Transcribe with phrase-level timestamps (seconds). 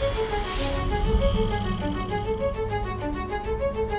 [0.00, 0.06] な
[3.84, 3.89] に?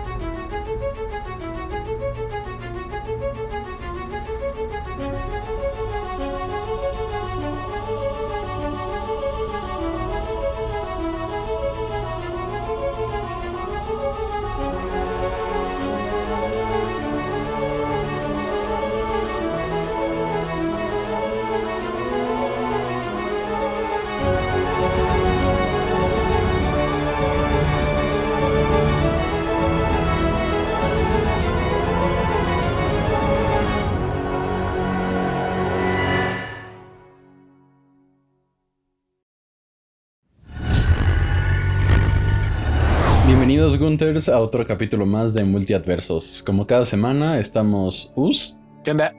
[43.82, 46.44] Gunters a otro capítulo más de Multiadversos.
[46.46, 49.12] Como cada semana estamos Us, ¿Qué onda?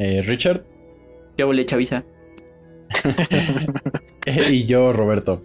[0.00, 0.64] eh, Richard
[1.38, 2.04] Yo volé chaviza.
[4.26, 5.40] eh, y yo Roberto.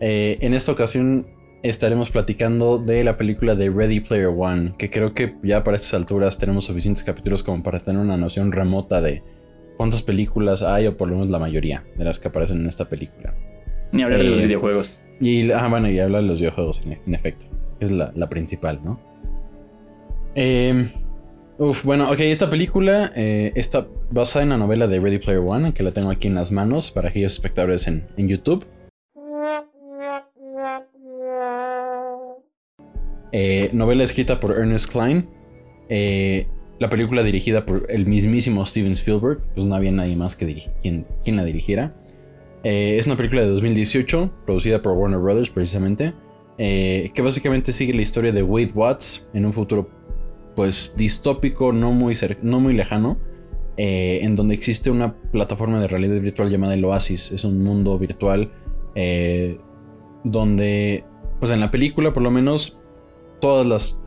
[0.00, 1.26] Eh, en esta ocasión
[1.62, 5.92] estaremos platicando de la película de Ready Player One, que creo que ya para estas
[5.92, 9.22] alturas tenemos suficientes capítulos como para tener una noción remota de
[9.76, 12.88] cuántas películas hay o por lo menos la mayoría de las que aparecen en esta
[12.88, 13.34] película.
[13.94, 15.04] Ni hablar de los Eh, videojuegos.
[15.20, 17.46] Y, ah, bueno, y habla de los videojuegos, en, en efecto.
[17.78, 18.98] Es la, la principal, ¿no?
[20.34, 20.88] Eh,
[21.58, 25.72] uf, bueno, ok, esta película eh, está basada en la novela de Ready Player One,
[25.72, 28.66] que la tengo aquí en las manos para aquellos espectadores en, en YouTube.
[33.30, 35.28] Eh, novela escrita por Ernest Klein.
[35.88, 36.46] Eh,
[36.80, 39.40] la película dirigida por el mismísimo Steven Spielberg.
[39.54, 41.94] Pues no había nadie más que quien, quien la dirigiera.
[42.64, 46.14] Eh, es una película de 2018, producida por Warner Brothers precisamente,
[46.56, 49.90] eh, que básicamente sigue la historia de Wade Watts en un futuro
[50.56, 53.18] pues distópico, no muy, no muy lejano,
[53.76, 57.32] eh, en donde existe una plataforma de realidad virtual llamada el Oasis.
[57.32, 58.50] Es un mundo virtual
[60.22, 61.04] donde,
[61.40, 62.78] pues en la película por lo menos,
[63.40, 64.00] todas las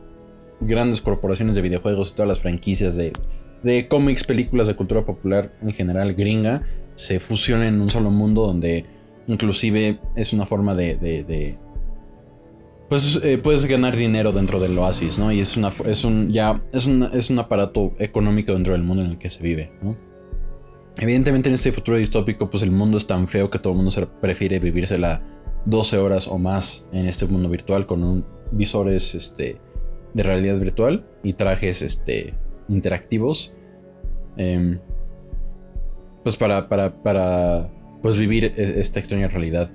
[0.60, 3.12] grandes corporaciones de videojuegos y todas las franquicias de,
[3.62, 6.62] de cómics, películas de cultura popular en general gringa,
[6.98, 8.84] se fusionan en un solo mundo donde
[9.28, 11.56] inclusive es una forma de...
[12.88, 15.30] pues eh, puedes ganar dinero dentro del oasis, ¿no?
[15.30, 19.10] Y es una es un ya es es un aparato económico dentro del mundo en
[19.10, 19.96] el que se vive, ¿no?
[20.98, 23.92] Evidentemente en este futuro distópico, pues el mundo es tan feo que todo el mundo
[23.92, 25.22] se prefiere vivírsela
[25.66, 29.60] 12 horas o más en este mundo virtual con un, visores este,
[30.14, 32.34] de realidad virtual y trajes este,
[32.68, 33.54] interactivos.
[34.36, 34.80] Em,
[36.22, 37.70] pues para, para, para
[38.02, 39.70] pues vivir e- esta extraña realidad.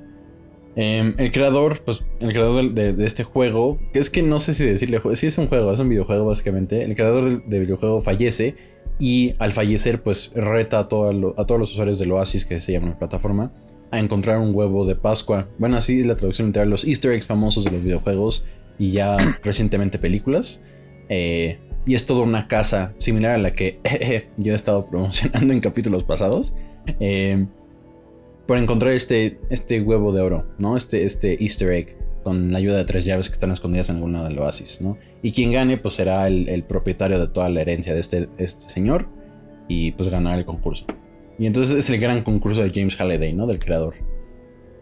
[0.76, 4.54] Em, el creador, pues el creador de, de este juego, que es que no sé
[4.54, 6.84] si decirle, sí es un juego, es un videojuego básicamente.
[6.84, 8.56] El creador del, del videojuego fallece
[9.00, 12.90] y al fallecer pues reta a, a todos los usuarios del Oasis, que se llama
[12.90, 13.52] la plataforma,
[13.92, 15.48] a encontrar un huevo de Pascua.
[15.60, 18.46] Bueno, así es la traducción literal, los easter eggs famosos de los videojuegos
[18.80, 20.64] y ya recientemente películas.
[21.10, 23.80] Eh, y es toda una casa similar a la que
[24.38, 26.56] yo he estado promocionando en capítulos pasados.
[27.00, 27.48] Eh,
[28.46, 30.76] por encontrar este, este huevo de oro, ¿no?
[30.76, 34.14] Este, este easter egg con la ayuda de tres llaves que están escondidas en algún
[34.14, 34.98] lado del oasis, ¿no?
[35.22, 39.08] Y quien gane, pues será el, propietario de toda la herencia de este, este señor
[39.68, 40.86] y pues ganará el concurso.
[41.38, 43.48] Y entonces es el gran concurso de James Halliday, ¿no?
[43.48, 43.96] Del creador.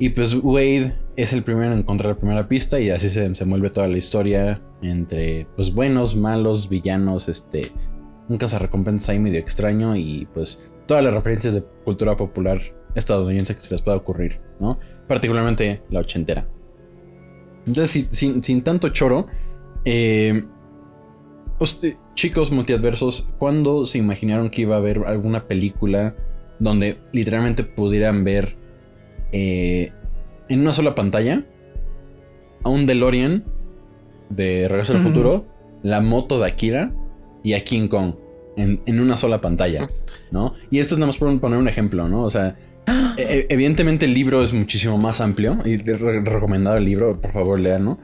[0.01, 3.45] Y pues Wade es el primero en encontrar la primera pista y así se, se
[3.45, 7.71] mueve toda la historia entre pues buenos, malos, villanos, este...
[8.27, 12.59] Un cazarrecompensas ahí medio extraño y pues todas las referencias de cultura popular
[12.95, 14.79] estadounidense que se les pueda ocurrir, ¿no?
[15.07, 16.47] Particularmente la ochentera.
[17.67, 19.27] Entonces, sin, sin- tanto choro,
[19.85, 20.45] eh,
[22.15, 26.15] chicos multiadversos, ¿cuándo se imaginaron que iba a haber alguna película
[26.57, 28.57] donde literalmente pudieran ver
[29.31, 29.91] eh,
[30.49, 31.43] en una sola pantalla
[32.63, 33.43] a un DeLorean
[34.29, 35.03] de Regreso al.
[35.03, 35.45] Futuro,
[35.83, 36.91] la moto de Akira
[37.43, 38.13] y a King Kong
[38.57, 39.89] en, en una sola pantalla,
[40.31, 40.53] ¿no?
[40.69, 42.23] Y esto es nada más por poner un ejemplo, ¿no?
[42.23, 42.55] O sea,
[43.17, 47.59] e- evidentemente el libro es muchísimo más amplio y re- recomendado el libro, por favor
[47.59, 47.97] leanlo.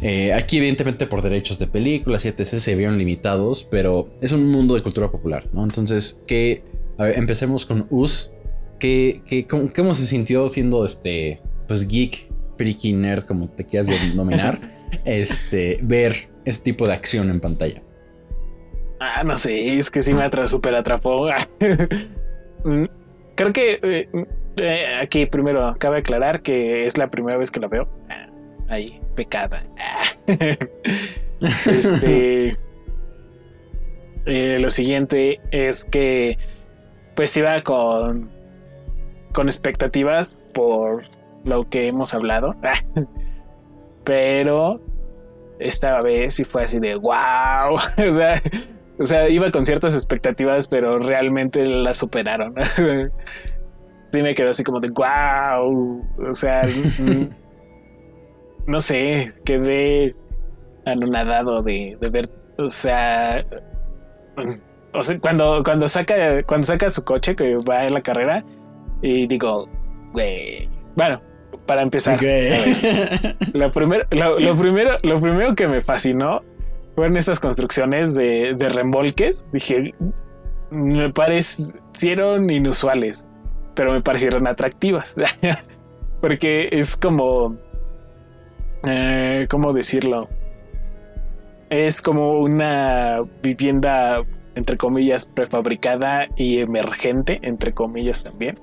[0.00, 4.50] Eh, aquí evidentemente por derechos de películas y etc se vieron limitados, pero es un
[4.50, 5.62] mundo de cultura popular, ¿no?
[5.62, 6.64] Entonces, que
[6.98, 8.31] empecemos con Us.
[8.82, 13.86] ¿Qué, qué- cómo, cómo se sintió siendo este, pues geek, freaky, nerd, como te quieras
[13.86, 14.58] denominar,
[15.04, 17.80] este, ver este tipo de acción en pantalla?
[18.98, 21.28] Ah, no sé, es que sí me atra super atrapó.
[22.64, 22.84] Mm,
[23.34, 24.08] Creo que eh,
[24.58, 27.88] eh, aquí primero cabe aclarar que es la primera vez que la veo.
[28.08, 28.28] Ah,
[28.68, 29.64] Ahí, pecada.
[29.78, 30.02] Ah.
[31.66, 32.56] Este.
[34.26, 36.38] eh, lo siguiente es que.
[37.16, 38.30] Pues iba con.
[39.32, 41.04] Con expectativas por
[41.44, 42.54] lo que hemos hablado.
[44.04, 44.80] Pero
[45.58, 47.74] esta vez sí fue así de wow.
[47.74, 48.42] o, sea,
[48.98, 52.54] o sea, iba con ciertas expectativas, pero realmente las superaron.
[54.12, 56.04] sí me quedó así como de wow.
[56.28, 56.62] O sea,
[58.66, 60.16] no sé, quedé
[60.84, 63.44] anonadado de, de ver, o sea,
[64.92, 68.44] o sea, cuando, cuando saca, cuando saca su coche que va en la carrera,
[69.02, 69.68] y digo,
[70.12, 71.20] güey, bueno,
[71.66, 72.18] para empezar,
[73.52, 76.42] lo, primero, lo, primero, lo primero que me fascinó
[76.94, 79.44] fueron estas construcciones de, de remolques.
[79.52, 79.94] Dije,
[80.70, 83.26] me parecieron inusuales,
[83.74, 85.16] pero me parecieron atractivas.
[86.20, 87.56] Porque es como,
[88.88, 90.28] eh, ¿cómo decirlo?
[91.70, 94.22] Es como una vivienda,
[94.54, 98.58] entre comillas, prefabricada y emergente, entre comillas también,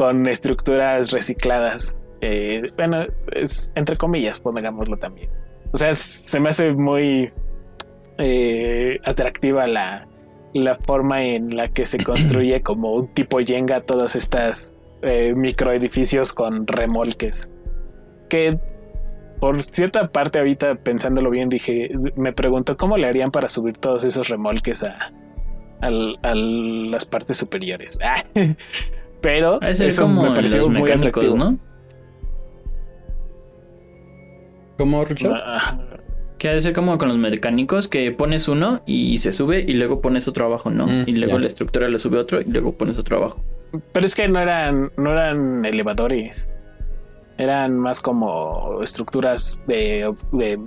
[0.00, 1.94] con estructuras recicladas.
[2.22, 5.28] Eh, bueno, es entre comillas, pongámoslo también.
[5.74, 7.30] O sea, se me hace muy
[8.16, 10.08] eh, atractiva la,
[10.54, 16.32] la forma en la que se construye como un tipo yenga todas estas eh, microedificios
[16.32, 17.50] con remolques.
[18.30, 18.58] Que
[19.38, 24.06] por cierta parte ahorita pensándolo bien dije, me pregunto cómo le harían para subir todos
[24.06, 25.12] esos remolques a,
[25.82, 27.98] las partes superiores.
[29.20, 31.36] Pero eso me pareció muy atractivo.
[31.36, 31.58] ¿no?
[34.78, 35.32] ¿Cómo, Richard?
[35.34, 35.78] Ah,
[36.38, 39.74] que ha de ser como con los mecánicos que pones uno y se sube y
[39.74, 40.86] luego pones otro abajo, ¿no?
[40.86, 43.44] Mm, y luego la estructura le sube otro y luego pones otro abajo.
[43.92, 46.48] Pero es que no eran, no eran elevadores
[47.40, 50.14] eran más como estructuras de,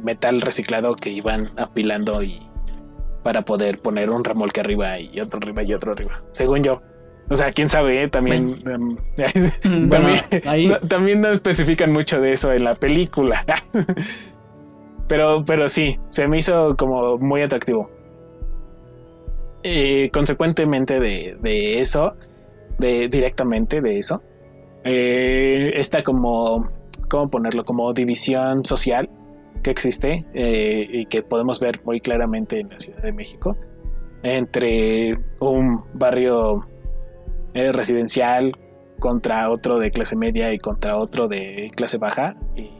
[0.03, 2.41] metal reciclado que iban apilando y
[3.21, 6.23] para poder poner un remolque arriba y otro arriba y otro arriba.
[6.31, 6.81] Según yo.
[7.29, 8.09] O sea, quién sabe, ¿eh?
[8.09, 8.97] también, em,
[10.87, 13.45] también, no especifican mucho de eso en la película.
[15.07, 17.89] pero, pero sí, se me hizo como muy atractivo.
[19.63, 22.13] Y consecuentemente de, de eso,
[22.77, 24.21] de directamente de eso,
[24.83, 26.69] eh, esta como,
[27.09, 27.63] ¿cómo ponerlo?
[27.63, 29.09] Como división social
[29.63, 33.55] que existe eh, y que podemos ver muy claramente en la Ciudad de México
[34.23, 36.65] entre un barrio
[37.53, 38.57] eh, residencial
[38.99, 42.71] contra otro de clase media y contra otro de clase baja y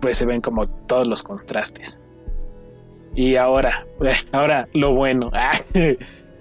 [0.00, 2.00] pues se ven como todos los contrastes.
[3.14, 3.86] Y ahora,
[4.32, 5.30] ahora lo bueno.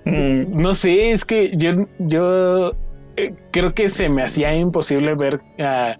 [0.08, 2.74] Mm, no sé, es que yo, yo
[3.18, 5.98] eh, creo que se me hacía imposible ver a...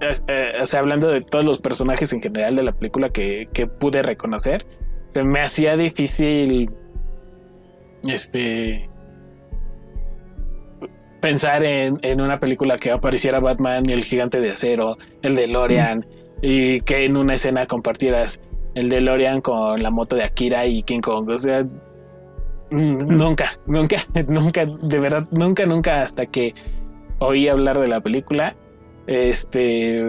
[0.00, 3.48] Eh, o sea, hablando de todos los personajes en general de la película que,
[3.80, 4.66] pude reconocer,
[5.08, 6.70] se me hacía difícil
[8.02, 8.90] este
[11.20, 15.46] pensar en, en, una película que apareciera Batman y el gigante de acero, el de
[15.46, 16.06] Lorian,
[16.42, 18.40] y que en una escena compartieras
[18.74, 21.28] el de Lorian con la moto de Akira y King Kong.
[21.28, 21.64] O sea,
[22.70, 23.96] Mm, nunca, nunca,
[24.28, 26.54] nunca, de verdad, nunca, nunca hasta que
[27.18, 28.54] oí hablar de la película,
[29.06, 30.02] este,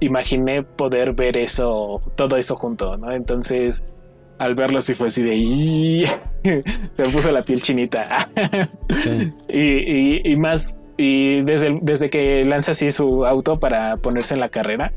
[0.00, 3.12] imaginé poder ver eso, todo eso junto, ¿no?
[3.12, 3.82] Entonces,
[4.38, 6.08] al verlo sí fue así de...
[6.92, 8.30] se me puso la piel chinita.
[9.48, 14.48] y, y, más, y desde, desde que lanza así su auto para ponerse en la
[14.48, 14.92] carrera,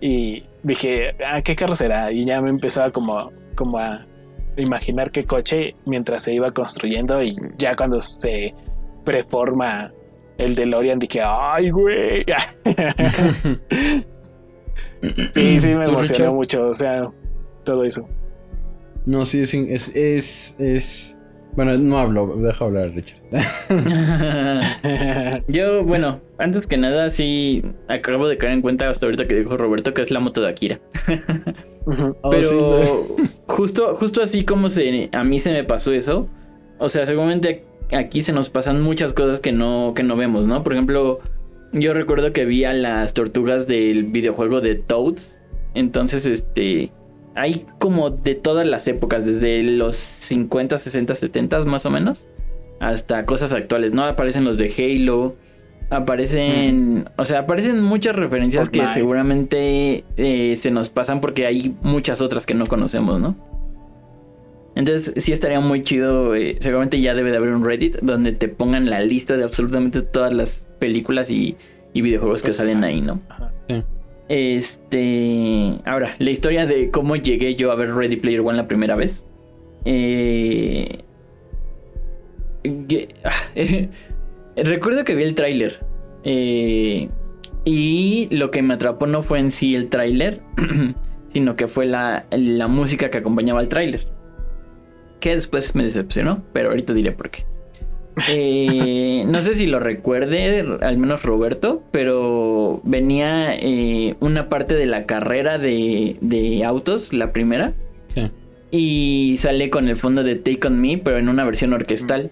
[0.00, 2.10] y dije, ah, ¿qué carro será?
[2.10, 4.06] Y ya me empezaba como, como a
[4.56, 8.54] imaginar qué coche mientras se iba construyendo y ya cuando se
[9.04, 9.92] preforma
[10.38, 12.24] el DeLorean dije, ay, güey.
[15.34, 17.10] sí, sí, me emocionó mucho, o sea,
[17.64, 18.08] todo eso.
[19.06, 21.18] No, sí, es, es, es,
[21.54, 23.18] Bueno, no hablo, deja hablar, Richard.
[25.48, 29.56] Yo, bueno, antes que nada, sí acabo de caer en cuenta hasta ahorita que dijo
[29.56, 30.80] Roberto que es la moto de Akira.
[31.86, 33.16] Oh, Pero
[33.46, 36.28] justo, justo así como se, a mí se me pasó eso,
[36.78, 40.62] o sea, seguramente aquí se nos pasan muchas cosas que no, que no vemos, ¿no?
[40.62, 41.20] Por ejemplo,
[41.72, 45.42] yo recuerdo que vi a las tortugas del videojuego de Toads.
[45.74, 46.92] Entonces, este.
[47.34, 52.26] Hay como de todas las épocas, desde los 50, 60, 70 más o menos,
[52.80, 54.04] hasta cosas actuales, ¿no?
[54.04, 55.36] Aparecen los de Halo,
[55.90, 62.22] aparecen, o sea, aparecen muchas referencias que seguramente eh, se nos pasan porque hay muchas
[62.22, 63.36] otras que no conocemos, ¿no?
[64.76, 68.48] Entonces sí estaría muy chido, eh, seguramente ya debe de haber un Reddit donde te
[68.48, 71.56] pongan la lista de absolutamente todas las películas y,
[71.92, 73.20] videojuegos que salen ahí, ¿no?
[73.28, 73.44] Sí.
[74.30, 78.94] Este, ahora, la historia de cómo llegué yo a ver Ready Player One la primera
[78.94, 79.26] vez.
[79.84, 81.00] Eh,
[84.56, 85.84] Recuerdo que vi el tráiler.
[86.22, 87.08] Eh,
[87.64, 90.42] Y lo que me atrapó no fue en sí el tráiler,
[91.26, 94.06] sino que fue la, la música que acompañaba al tráiler.
[95.18, 97.44] Que después me decepcionó, pero ahorita diré por qué.
[98.28, 104.86] Eh, no sé si lo recuerde, al menos Roberto, pero venía eh, una parte de
[104.86, 107.74] la carrera de, de autos, la primera.
[108.72, 112.30] Y sale con el fondo de Take On Me, pero en una versión orquestal.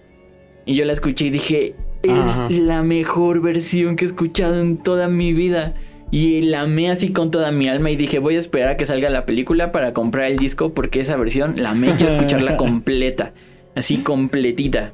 [0.65, 5.09] Y yo la escuché y dije, es la mejor versión que he escuchado en toda
[5.09, 5.75] mi vida.
[6.11, 8.85] Y la amé así con toda mi alma y dije, voy a esperar a que
[8.85, 13.33] salga la película para comprar el disco porque esa versión la amé, quiero escucharla completa,
[13.75, 14.93] así completita.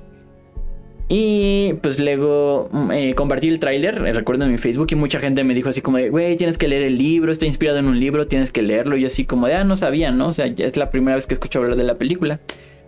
[1.08, 5.44] Y pues luego mm, eh, compartí el tráiler, recuerdo en mi Facebook, y mucha gente
[5.44, 8.28] me dijo así como güey, tienes que leer el libro, está inspirado en un libro,
[8.28, 8.98] tienes que leerlo.
[8.98, 10.28] Y así como de, ah, no sabía, ¿no?
[10.28, 12.40] O sea, es la primera vez que escucho hablar de la película.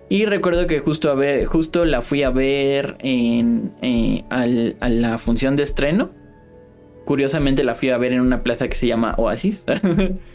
[0.10, 4.48] Y recuerdo que justo, a ver, justo la fui a ver en, eh, a
[4.90, 6.12] la función de estreno.
[7.06, 9.66] Curiosamente la fui a ver en una plaza que se llama Oasis.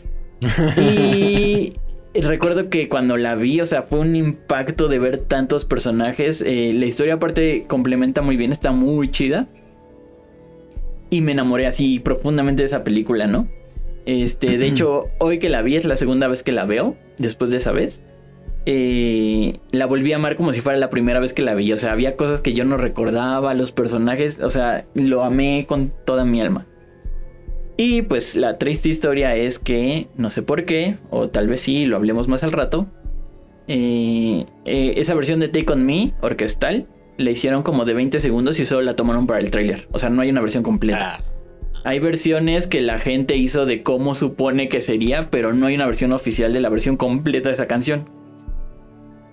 [0.77, 1.75] y
[2.21, 6.42] recuerdo que cuando la vi, o sea, fue un impacto de ver tantos personajes.
[6.47, 9.49] Eh, la historia aparte complementa muy bien, está muy chida.
[11.09, 13.49] Y me enamoré así profundamente de esa película, ¿no?
[14.04, 17.50] Este, de hecho, hoy que la vi es la segunda vez que la veo, después
[17.50, 18.02] de esa vez.
[18.64, 21.73] Eh, la volví a amar como si fuera la primera vez que la vi.
[21.73, 25.92] O sea, había cosas que yo no recordaba, los personajes, o sea, lo amé con
[26.04, 26.66] toda mi alma.
[27.76, 31.85] Y pues la triste historia es que, no sé por qué, o tal vez sí,
[31.85, 32.87] lo hablemos más al rato,
[33.69, 36.87] eh, eh, esa versión de Take On Me, orquestal,
[37.17, 39.88] la hicieron como de 20 segundos y solo la tomaron para el tráiler.
[39.93, 41.17] O sea, no hay una versión completa.
[41.17, 41.25] Ah.
[41.85, 45.87] Hay versiones que la gente hizo de cómo supone que sería, pero no hay una
[45.87, 48.09] versión oficial de la versión completa de esa canción.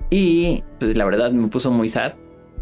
[0.09, 2.13] Y pues la verdad me puso muy sad.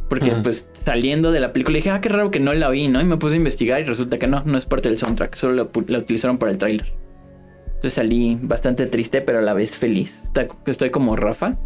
[0.09, 3.01] Porque pues saliendo de la película dije, ah, qué raro que no la vi, ¿no?
[3.01, 5.69] Y me puse a investigar y resulta que no, no es parte del soundtrack, solo
[5.87, 6.93] la, utilizaron para el tráiler.
[7.67, 10.31] Entonces salí bastante triste, pero a la vez feliz.
[10.65, 11.57] Estoy como Rafa.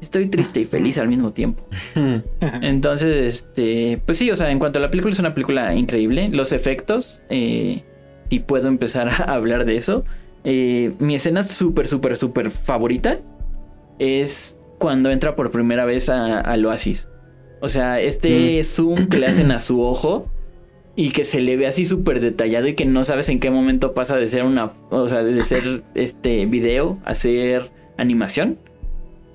[0.00, 1.66] Estoy triste y feliz al mismo tiempo.
[2.62, 6.28] Entonces, este, pues sí, o sea, en cuanto a la película es una película increíble.
[6.32, 7.82] Los efectos, eh,
[8.28, 10.04] y puedo empezar a hablar de eso.
[10.44, 13.18] Eh, mi escena súper, súper, súper favorita
[13.98, 17.06] es cuando entra por primera vez al oasis.
[17.60, 18.64] O sea, este mm.
[18.64, 20.26] zoom que le hacen a su ojo
[20.96, 23.94] y que se le ve así súper detallado y que no sabes en qué momento
[23.94, 28.58] pasa de ser una, o sea, de ser este video a ser animación.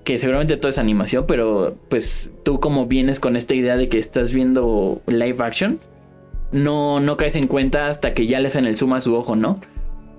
[0.04, 3.98] Que seguramente todo es animación, pero pues tú como vienes con esta idea de que
[3.98, 5.80] estás viendo live action,
[6.52, 9.36] no, no caes en cuenta hasta que ya le hacen el zoom a su ojo,
[9.36, 9.60] ¿no?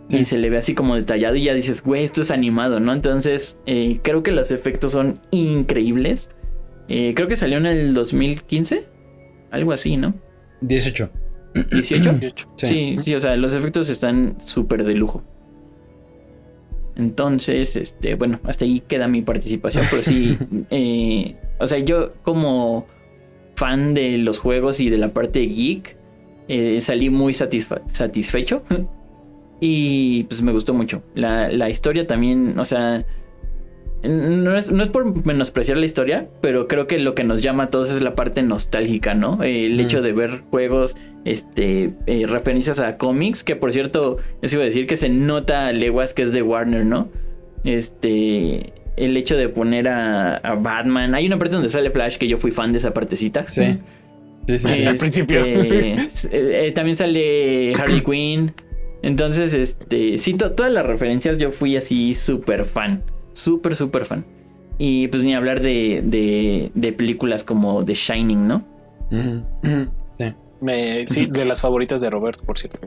[0.08, 2.92] Y se le ve así como detallado y ya dices, güey, esto es animado, ¿no?
[2.92, 6.30] Entonces, eh, creo que los efectos son increíbles.
[6.88, 8.86] Eh, creo que salió en el 2015,
[9.50, 10.14] algo así, ¿no?
[10.60, 11.10] 18.
[11.54, 12.46] ¿18?
[12.56, 12.96] Sí.
[13.00, 15.22] sí, o sea, los efectos están súper de lujo.
[16.96, 20.38] Entonces, este, bueno, hasta ahí queda mi participación, pero sí,
[20.70, 22.86] eh, o sea, yo como
[23.54, 25.96] fan de los juegos y de la parte geek,
[26.78, 28.62] salí muy satisfecho
[29.60, 31.02] y pues me gustó mucho.
[31.14, 33.04] La, la historia también, o sea,
[34.02, 37.64] no es, no es, por menospreciar la historia, pero creo que lo que nos llama
[37.64, 39.42] a todos es la parte nostálgica, ¿no?
[39.42, 44.62] el hecho de ver juegos, este, eh, referencias a cómics, que por cierto, les iba
[44.62, 47.08] a decir que se nota a leguas que es de Warner, ¿no?
[47.64, 51.14] Este, el hecho de poner a, Batman.
[51.14, 53.46] Hay una parte donde sale Flash que yo fui fan de esa partecita.
[53.48, 53.78] Sí.
[54.46, 55.40] Sí, sí, Al principio.
[55.44, 58.52] Este, eh, también sale Harley Quinn.
[59.02, 63.02] Entonces, este, sí, todas las referencias yo fui así súper fan.
[63.36, 64.24] Súper, súper fan.
[64.78, 68.64] Y pues ni hablar de, de, películas como The Shining, ¿no?
[69.10, 70.34] Sí.
[71.06, 72.80] sí, de las favoritas de Robert, por cierto.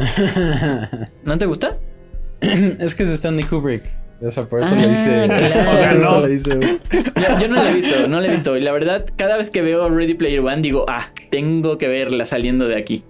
[1.23, 1.77] ¿No te gusta?
[2.41, 3.83] es que es Stanley Kubrick.
[4.21, 5.29] O sea, por eso le dice.
[5.71, 6.25] O sea, no.
[6.25, 6.49] Dice,
[7.39, 8.57] yo, no la he visto, no la he visto.
[8.57, 12.25] Y la verdad, cada vez que veo Ready Player One, digo, ah, tengo que verla
[12.25, 13.03] saliendo de aquí.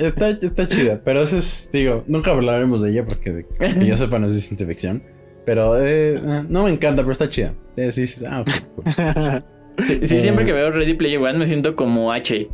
[0.00, 4.18] Está, está chida, pero eso es, digo, nunca hablaremos de ella porque, que yo sepa
[4.18, 5.02] no es de ciencia ficción.
[5.46, 7.54] Pero eh, no me encanta, pero está chida.
[7.92, 8.44] sí, sí, ah,
[9.86, 12.50] sí, siempre que veo Ready Player One me siento como H.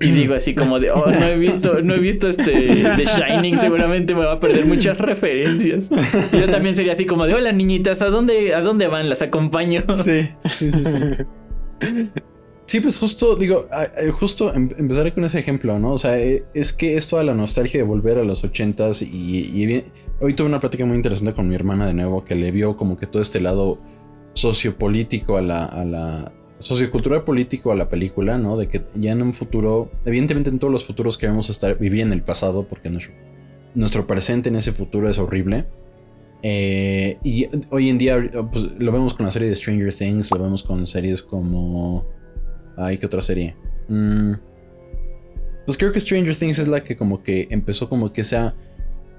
[0.00, 3.58] Y digo así como de, oh, no he visto, no he visto este The Shining,
[3.58, 5.90] seguramente me va a perder muchas referencias.
[6.32, 9.08] yo también sería así como de, hola niñitas, ¿a dónde, a dónde van?
[9.08, 9.84] Las acompaño.
[9.92, 12.10] Sí, sí, sí, sí.
[12.66, 13.68] Sí, pues justo, digo,
[14.18, 15.92] justo em, empezaré con ese ejemplo, ¿no?
[15.92, 19.06] O sea, eh, es que es toda la nostalgia de volver a los ochentas y,
[19.06, 19.84] y
[20.20, 22.96] hoy tuve una plática muy interesante con mi hermana de nuevo que le vio como
[22.96, 23.78] que todo este lado
[24.34, 28.56] sociopolítico a la, a la sociocultural político a la película, ¿no?
[28.56, 32.12] De que ya en un futuro, evidentemente en todos los futuros queremos estar, vivir en
[32.12, 32.90] el pasado porque
[33.74, 35.66] nuestro, presente en ese futuro es horrible.
[36.42, 40.38] Eh, y hoy en día pues, lo vemos con la serie de Stranger Things, lo
[40.38, 42.15] vemos con series como...
[42.76, 43.56] Ay, ¿qué otra serie?
[43.88, 44.34] Mm,
[45.64, 48.54] pues creo que Stranger Things es la que como que empezó como que esa,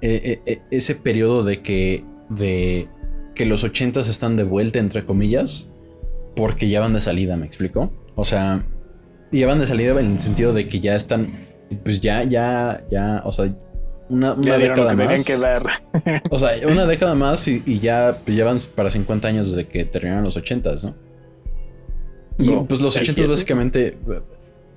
[0.02, 2.88] eh, eh, ese periodo de que, de
[3.36, 5.70] que los ochentas están de vuelta, entre comillas,
[6.36, 7.92] porque ya van de salida, ¿me explico?
[8.16, 8.64] O sea,
[9.32, 11.32] ya van de salida en el sentido de que ya están,
[11.84, 13.54] pues ya, ya, ya, o sea,
[14.10, 15.26] una, década más.
[16.30, 20.38] o sea, una década más y, ya llevan para 50 años desde que terminaron los
[20.38, 21.07] 80, ¿no?
[22.38, 23.98] Y pues los 80 básicamente...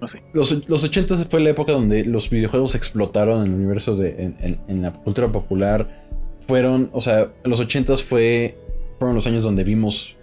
[0.00, 0.22] No sé.
[0.32, 4.32] Los, los 80 fue la época donde los videojuegos explotaron en el universo de...
[4.68, 6.06] En, la cultura popular.
[6.48, 8.58] Fueron, o sea, los 80 fue,
[8.98, 10.16] fueron los años donde vimos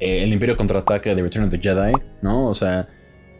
[0.00, 1.92] eh, el Imperio contraataca de Return of the Jedi,
[2.22, 2.48] ¿no?
[2.48, 2.88] O sea,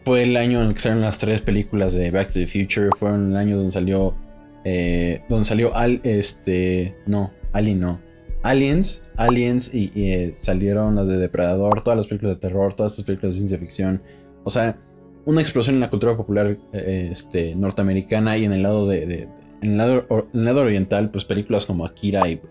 [0.05, 2.89] fue el año en el que salieron las tres películas de Back to the Future.
[2.97, 4.15] Fueron el año donde salió
[4.63, 8.01] eh, donde salió Al, este, no, Alien no,
[8.41, 13.05] Aliens, Aliens y, eh, salieron las de Depredador, todas las películas de terror, todas las
[13.05, 14.01] películas de ciencia ficción,
[14.43, 14.77] o sea,
[15.25, 19.27] una explosión en la cultura popular eh, este, norteamericana y en el lado de,
[19.61, 22.41] en, el lado, oriental, pues películas como Akira y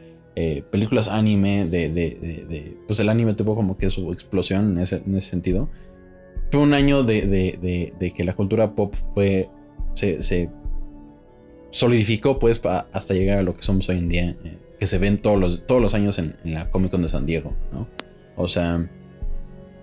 [0.70, 5.30] películas anime de, pues el anime tuvo como que su explosión en ese, en ese
[5.30, 5.68] sentido.
[6.52, 9.48] Fue un año de, que la cultura pop fue
[9.94, 10.48] se, se
[11.70, 15.18] solidificó pues hasta llegar a lo que somos hoy en día, eh, que se ven
[15.18, 17.88] todos los, todos los años en, la Comic Con de San Diego, ¿no?
[18.36, 18.88] O sea,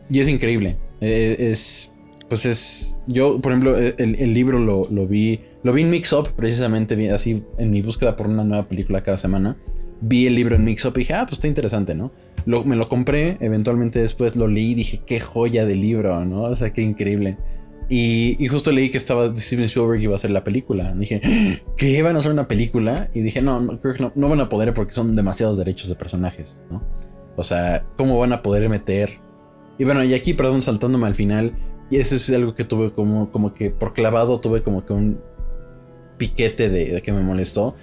[0.10, 0.78] y es increíble.
[1.02, 1.94] Eh, es,
[2.30, 6.14] pues es, yo por ejemplo, eh, el, libro lo, lo, vi, lo vi en Mix
[6.14, 9.58] Up precisamente, así en mi búsqueda por una nueva película cada semana.
[10.02, 12.12] Vi el libro en Mix Up y dije, ah, pues está interesante, ¿no?
[12.46, 16.44] me lo compré, eventualmente después lo leí y dije, qué joya de libro, ¿no?
[16.44, 17.38] O sea, qué increíble.
[17.90, 20.94] Y, justo leí que estaba Steven Spielberg iba a hacer la película.
[20.96, 21.22] Dije,
[21.78, 23.10] ¿qué iban a hacer una película?
[23.14, 25.96] Y dije, no, no creo que no, van a poder porque son demasiados derechos de
[25.96, 26.84] personajes, ¿no?
[27.36, 29.20] O sea, ¿cómo van a poder meter?
[29.78, 31.54] Y bueno, y aquí, perdón, saltándome al final,
[31.90, 35.20] y eso es algo que tuve como, como que por clavado, tuve como que un
[36.18, 37.76] piquete de, que me molestó.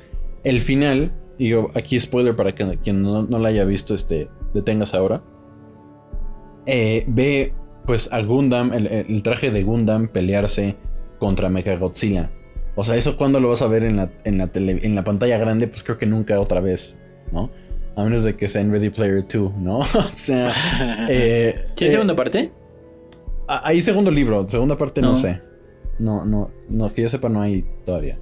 [0.42, 4.94] El final, digo, aquí spoiler para que quien no, no la haya visto, este, detengas
[4.94, 5.22] ahora.
[6.66, 7.54] Eh, ve
[7.86, 10.76] pues a Gundam, el, traje de Gundam pelearse
[11.18, 12.30] contra Mechagodzilla.
[12.74, 15.38] O sea, eso cuando lo vas a ver en la, en la, en la pantalla
[15.38, 16.98] grande, pues creo que nunca otra vez,
[17.32, 17.50] ¿no?
[17.96, 19.78] A menos de que sea en Ready Player 2, ¿no?
[19.80, 20.52] o sea...
[21.08, 22.50] Eh, ¿Tiene eh, segunda parte?
[23.48, 25.16] Hay segundo libro, segunda parte no.
[25.16, 25.40] sé.
[25.98, 28.18] No, no, no, que yo sepa no hay todavía.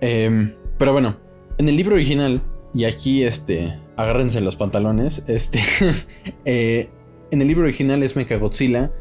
[0.00, 1.16] Em, pero bueno,
[1.58, 2.42] en el libro original,
[2.74, 5.60] y aquí este, agárrense los pantalones, este,
[6.44, 6.90] eh,
[7.34, 8.92] en el libro original es Mechagodzilla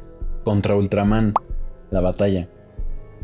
[0.43, 1.33] contra Ultraman,
[1.91, 2.49] la batalla.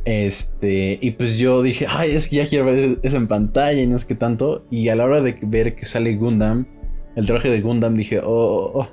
[0.05, 3.87] Este, y pues yo dije, ay, es que ya quiero ver eso en pantalla y
[3.87, 4.65] no es que tanto.
[4.69, 6.67] Y a la hora de ver que sale Gundam,
[7.15, 8.87] el traje de Gundam, dije, oh, oh,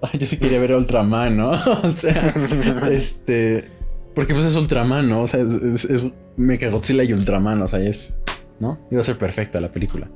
[0.00, 1.50] oh yo sí quería ver a Ultraman, ¿no?
[1.82, 2.34] o sea,
[2.90, 3.64] este,
[4.14, 5.22] porque pues es Ultraman, ¿no?
[5.22, 8.18] O sea, es, es, Mechagodzilla y Ultraman, o sea, es,
[8.60, 8.78] ¿no?
[8.90, 10.10] Iba a ser perfecta la película.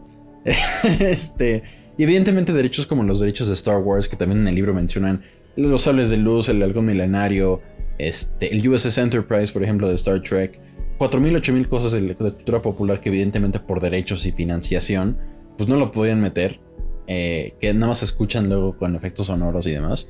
[1.00, 1.62] este,
[1.96, 5.22] y evidentemente derechos como los derechos de Star Wars, que también en el libro mencionan
[5.56, 7.60] los sables de luz, el halcón milenario,
[7.98, 10.60] este, el USS Enterprise, por ejemplo, de Star Trek.
[10.98, 15.16] 4.000, 8.000 cosas de, cultura popular que evidentemente por derechos y financiación,
[15.56, 16.60] pues no lo podían meter.
[17.06, 20.08] Eh, que nada más se escuchan luego con efectos sonoros y demás.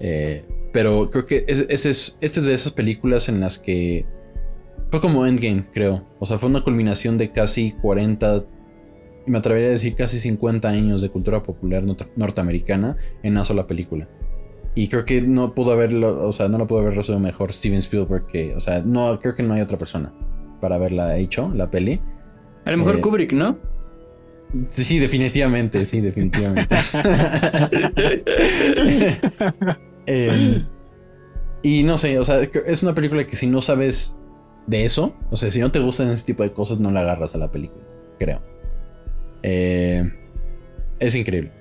[0.00, 4.06] Eh, pero creo que es, es, este es de esas películas en las que
[4.90, 6.04] fue como Endgame, creo.
[6.18, 8.44] O sea, fue una culminación de casi 40,
[9.26, 11.84] me atrevería a decir casi 50 años de cultura popular
[12.16, 14.08] norteamericana en una sola película.
[14.74, 17.78] Y creo que no pudo haberlo, o sea, no lo pudo haber resuelto mejor Steven
[17.78, 20.12] Spielberg que, o sea, no, creo que no hay otra persona
[20.60, 22.00] para haberla hecho, la peli.
[22.64, 23.58] A lo mejor eh, Kubrick, ¿no?
[24.68, 26.76] Sí, definitivamente, sí, definitivamente.
[30.06, 30.66] Em,
[31.62, 34.18] y no sé, o sea, es una película que si no sabes
[34.66, 37.34] de eso, o sea, si no te gustan ese tipo de cosas, no la agarras
[37.34, 37.84] a la película,
[38.18, 38.42] creo.
[39.42, 40.10] Eh,
[40.98, 41.52] es increíble.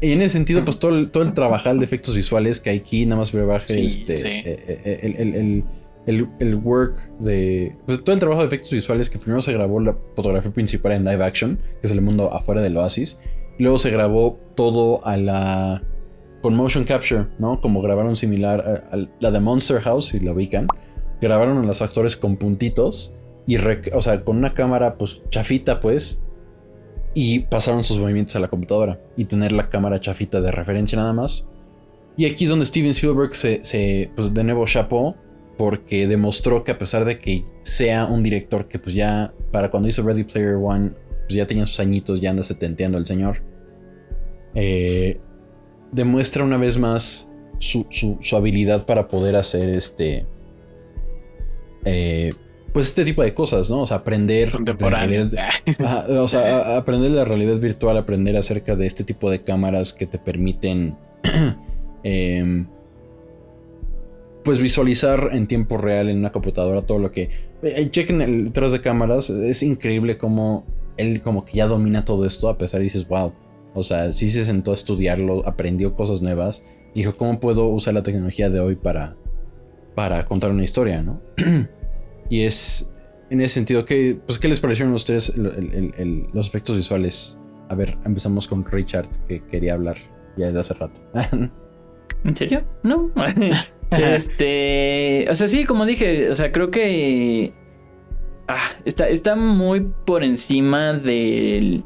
[0.00, 2.78] Y en ese sentido, pues todo el, todo el trabajal de efectos visuales que hay
[2.78, 4.42] aquí, nada más brebaje, este, eh,
[4.84, 5.64] eh,
[6.06, 7.76] el, el, work de.
[7.86, 11.04] Pues todo el trabajo de efectos visuales que primero se grabó la fotografía principal en
[11.04, 13.18] live action, que es el mundo afuera del oasis.
[13.58, 15.82] Y luego se grabó todo a la.
[16.40, 17.60] con motion capture, ¿no?
[17.60, 20.66] Como grabaron similar a, la de Monster House, si la ubican.
[21.20, 23.14] Grabaron a los actores con puntitos.
[23.46, 26.22] Y, o sea, con una cámara, pues chafita, pues
[27.14, 31.12] y pasaron sus movimientos a la computadora y tener la cámara chafita de referencia nada
[31.12, 31.46] más.
[32.16, 35.16] Y aquí es donde Steven Spielberg se, pues de nuevo chapó
[35.56, 39.88] porque demostró que a pesar de que sea un director que pues ya para cuando
[39.88, 40.90] hizo Ready Player One
[41.22, 43.42] pues ya tenía sus añitos, ya anda setenteando el señor.
[44.54, 45.20] Eh,
[45.92, 47.86] demuestra una vez más su,
[48.32, 50.26] habilidad para poder hacer este.
[51.84, 52.32] Eh,
[52.72, 53.82] pues este tipo de cosas, ¿no?
[53.82, 54.52] O sea, aprender.
[56.08, 60.18] o sea, aprender la realidad virtual, aprender acerca de este tipo de cámaras que te
[60.18, 60.96] permiten.
[62.02, 62.66] Em,
[64.42, 67.28] pues visualizar en tiempo real en una computadora todo lo que.
[67.62, 69.28] Eh, chequen el detrás de cámaras.
[69.28, 70.64] Es increíble cómo
[70.96, 72.48] él como que ya domina todo esto.
[72.48, 73.34] A pesar de dices, wow.
[73.74, 76.64] O sea, sí se sentó a estudiarlo, aprendió cosas nuevas.
[76.94, 79.16] Dijo, ¿cómo puedo usar la tecnología de hoy para,
[79.94, 81.20] para contar una historia, no?
[82.30, 82.90] y es
[83.28, 87.38] en ese sentido, ¿qué, pues, ¿qué les parecieron a ustedes los efectos visuales?
[87.68, 89.96] A ver, empezamos con Richard, que quería hablar
[90.36, 91.00] ya desde hace rato.
[92.24, 92.64] ¿En serio?
[92.82, 93.10] No.
[93.90, 95.26] este.
[95.30, 97.52] O sea, sí, como dije, o sea, creo que.
[98.48, 101.84] Ah, está, está muy por encima del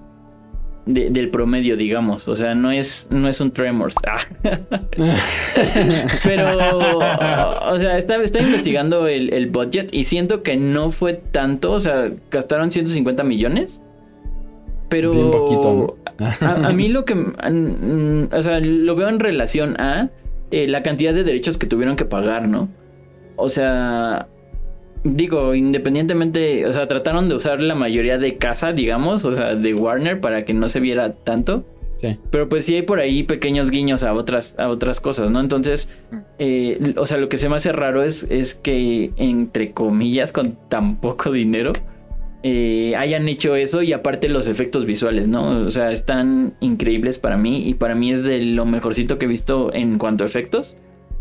[0.87, 2.29] del promedio, digamos.
[2.29, 3.95] O sea, no es, no es un Tremors.
[4.07, 4.19] Ah.
[6.25, 6.51] Pero,
[7.69, 11.73] o sea, estaba, investigando el, budget y siento que no fue tanto.
[11.73, 13.81] O sea, gastaron 150 millones.
[14.89, 15.97] Pero poquito,
[16.41, 20.11] a, mí lo que, o sea, lo veo en relación a
[20.51, 22.69] eh, la cantidad de derechos que tuvieron que pagar, ¿no?
[23.37, 24.29] O sea,
[25.05, 29.75] digo, independientemente, o sea, trataron de usar la mayoría de casa, digamos, o sea, de
[29.75, 31.65] Warner para que no se viera tanto.
[31.99, 32.19] Sí.
[32.31, 35.41] Pero pues sí hay por ahí pequeños guiños a otras, a otras cosas, ¿no?
[35.41, 35.89] Entonces,
[36.39, 40.57] eh, o sea, lo que se me hace raro es, es que, entre comillas, con
[40.69, 41.73] tan poco dinero,
[42.43, 45.67] eh, hayan hecho eso y aparte los efectos visuales, ¿no?
[45.67, 49.29] O sea, están increíbles para mí y para mí es de lo mejorcito que he
[49.29, 50.77] visto en cuanto a efectos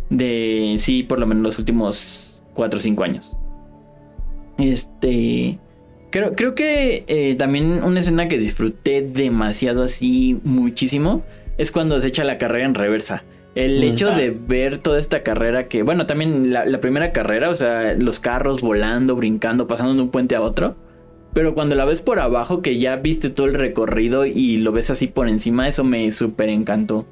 [0.10, 3.38] de, sí, por lo menos los últimos 4 o 5 años.
[4.58, 5.60] Este.
[6.12, 11.24] Creo, creo que eh, también una escena que disfruté demasiado así, muchísimo,
[11.58, 13.24] es cuando se echa la carrera en reversa.
[13.56, 13.84] El mm.
[13.84, 18.20] hecho de ver toda esta carrera que, bueno, también la, primera carrera, o sea, los
[18.20, 20.76] carros volando, brincando, pasando de un puente a otro.
[21.34, 24.92] Pero cuando la ves por abajo, que ya viste todo el recorrido y lo ves
[24.92, 27.08] así por encima, eso me súper encantó.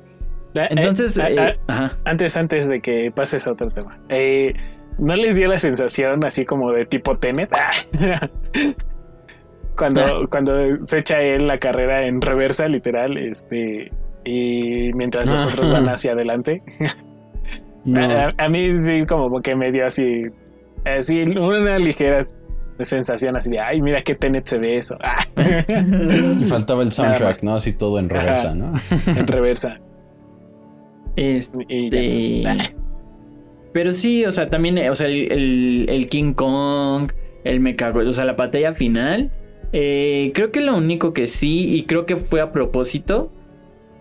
[0.53, 1.57] Eh, Entonces, eh,
[2.05, 3.99] antes, antes de que pases a otro tema.
[4.09, 4.53] Eh,
[5.01, 7.49] ¿No les dio la sensación así como de tipo Tenet?
[9.75, 10.19] cuando, ah.
[10.29, 10.53] cuando
[10.85, 13.91] se echa él la carrera en reversa, literal, este,
[14.23, 16.61] y mientras los otros van hacia adelante.
[18.37, 20.25] a, mí sí como que me dio así,
[20.85, 22.23] así una ligera
[22.79, 24.97] sensación así de, ay, mira qué Tenet se ve eso.
[26.39, 27.55] y faltaba el soundtrack, ¿no?
[27.55, 28.73] Así todo en reversa, ¿no?
[29.07, 29.79] en reversa.
[31.15, 32.43] Este...
[33.73, 37.11] Pero sí, o sea, también, o sea, el, King Kong,
[37.43, 39.31] el Mecha, o sea, la pantalla final.
[39.73, 43.31] Eh, creo que lo único que sí, y creo que fue a propósito,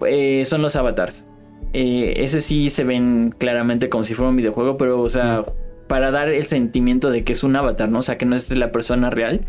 [0.06, 1.26] eh, son los avatars.
[1.72, 5.44] Eh, ese sí se ven claramente como si fuera un videojuego, pero, o sea,
[5.86, 8.00] para dar el sentimiento de que es un avatar, ¿no?
[8.00, 9.42] O sea, que no es la persona real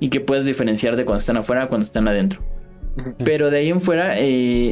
[0.00, 2.40] y que puedes diferenciar de cuando están afuera a cuando están adentro.
[3.22, 4.14] Pero de ahí en fuera,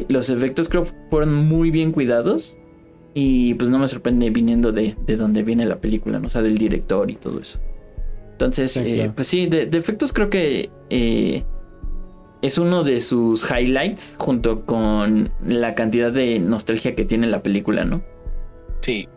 [0.09, 2.57] los efectos creo fueron muy bien cuidados.
[3.15, 6.27] Y pues no me sorprende viniendo de, de donde viene la película, ¿no?
[6.27, 7.59] O sea, del director y todo eso.
[8.35, 11.45] Entonces, eh, pues sí, de, efectos creo que eh,
[12.41, 17.85] es uno de sus highlights junto con la cantidad de nostalgia que tiene la película,
[17.85, 18.03] ¿no?
[18.81, 19.07] Sí.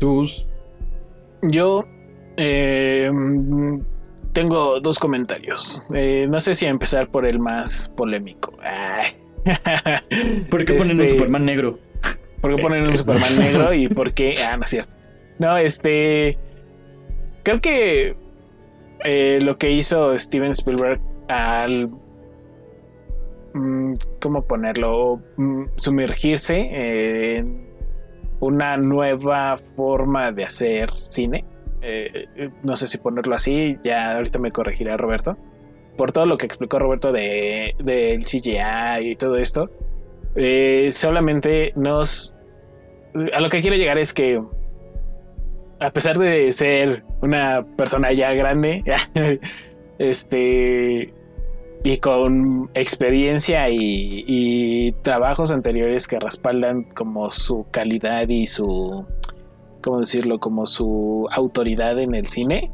[0.00, 0.46] ¿Tus?
[1.42, 1.84] Yo
[2.38, 3.10] eh,
[4.32, 5.82] tengo dos comentarios.
[5.90, 8.54] no sé si empezar por el más polémico.
[10.50, 11.78] ¿Por qué ponen un este, Superman negro?
[12.40, 14.34] ¿Por qué ponen un Superman negro y por qué?
[14.46, 14.92] Ah, no es cierto.
[15.38, 16.38] No, este.
[17.42, 18.16] Creo que
[19.04, 21.90] eh, lo que hizo Steven Spielberg al.
[23.54, 25.20] Mm, ¿Cómo ponerlo?
[25.36, 27.68] Mm, sumergirse en
[28.40, 31.44] una nueva forma de hacer cine.
[31.82, 35.36] Eh, no sé si ponerlo así, ya ahorita me corregirá Roberto
[35.96, 39.70] por todo lo que explicó Roberto de, del CGI y todo esto,
[40.36, 42.36] eh, solamente nos...
[43.32, 44.42] A lo que quiero llegar es que,
[45.78, 48.82] a pesar de ser una persona ya grande,
[49.98, 51.12] este,
[51.84, 59.04] y con experiencia y, trabajos anteriores que respaldan como su calidad y su,
[59.82, 60.38] ¿cómo decirlo?
[60.40, 62.72] Como su autoridad en el cine,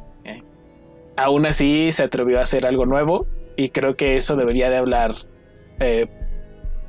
[1.20, 5.14] aún así se atrevió a hacer algo nuevo y creo que eso debería de hablar
[5.78, 6.06] eh,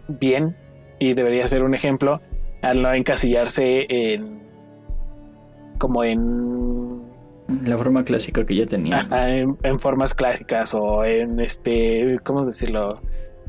[0.07, 0.55] bien
[0.99, 2.21] y debería ser un ejemplo
[2.61, 4.41] al no encasillarse en
[5.77, 7.01] como en
[7.65, 9.07] La forma clásica que ya tenía.
[9.11, 13.01] en, formas clásicas o en este, ¿cómo decirlo?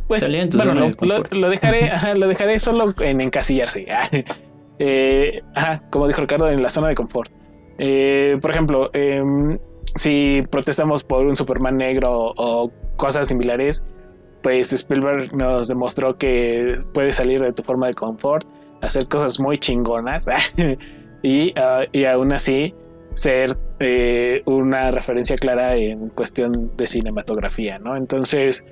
[0.08, 3.86] Pues bueno, lo, dejaré, lo dejaré solo en encasillarse.
[4.78, 5.42] eh,
[5.90, 7.30] como dijo Ricardo, en la zona de confort.
[7.78, 9.58] Eh, por ejemplo, em,
[9.94, 13.84] si protestamos por un Superman negro o cosas similares,
[14.42, 18.46] pues Spielberg nos demostró que puedes salir de tu forma de confort,
[18.80, 20.26] hacer cosas muy chingonas
[21.22, 22.74] y, uh, y aún así
[23.14, 27.96] ser eh, una referencia clara en cuestión de cinematografía, ¿no?
[27.96, 28.64] Entonces,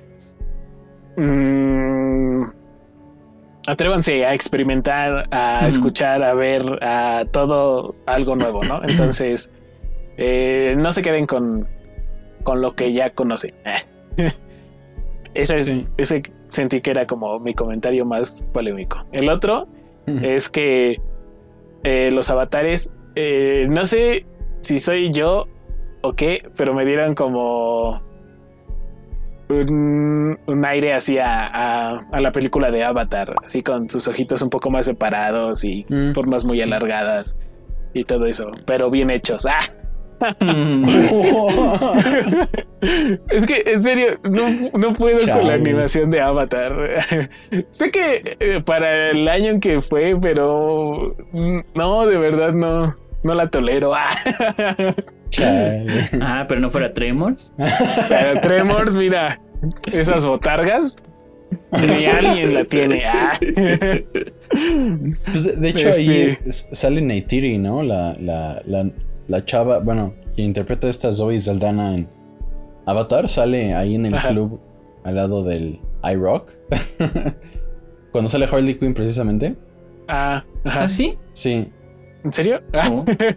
[1.15, 2.43] mmm,
[3.67, 8.81] atrévanse a experimentar, a escuchar, a ver, a todo algo nuevo, ¿no?
[8.87, 9.51] Entonces,
[10.17, 11.67] eh, no se queden con,
[12.43, 13.53] con lo que ya conocen.
[15.33, 19.05] ese, es, ese sentí que era como mi comentario más polémico.
[19.11, 19.67] El otro
[20.21, 20.99] es que
[21.83, 24.25] eh, los avatares, eh, no sé
[24.61, 25.47] si soy yo
[26.01, 28.01] o qué, pero me dieron como
[29.49, 34.85] un, aire así a, la película de Avatar, así con sus ojitos un poco más
[34.85, 36.13] separados y mm.
[36.13, 37.35] formas muy alargadas
[37.93, 39.45] y todo eso, pero bien hechos.
[39.45, 39.61] ¡Ah!
[43.29, 46.99] es que, en serio, no, puedo con la animación de Avatar.
[47.71, 52.95] sé que eh, para el año en que fue, pero mm, no, de verdad no,
[53.23, 53.93] no la tolero.
[56.19, 57.53] Ah, pero no fuera Tremors.
[58.41, 59.39] Tremors, mira,
[59.93, 60.97] esas botargas,
[61.71, 63.05] ni alguien la tiene.
[63.05, 63.39] Ah.
[65.31, 67.81] Pues, de, hecho, ahí este sale Neytiri, ¿no?
[67.81, 68.91] La, la, la,
[69.45, 72.09] chava, bueno, quien interpreta a esta Zoe Saldana en
[72.85, 74.59] Avatar, sale ahí en el club
[75.03, 76.51] al lado del iRock.
[78.11, 79.55] Cuando sale Harley Quinn, precisamente.
[80.07, 80.81] Ah, ajá.
[80.81, 81.17] ¿Ah, sí?
[81.31, 81.71] Sí.
[82.23, 82.61] ¿En serio?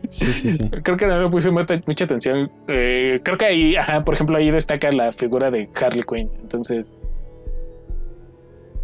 [0.08, 0.70] Sí, sí, sí.
[0.82, 2.50] creo que no le puse mucha atención.
[2.68, 6.30] Eh, creo que ahí, ajá, por ejemplo, ahí destaca la figura de Harley Quinn.
[6.42, 6.92] Entonces,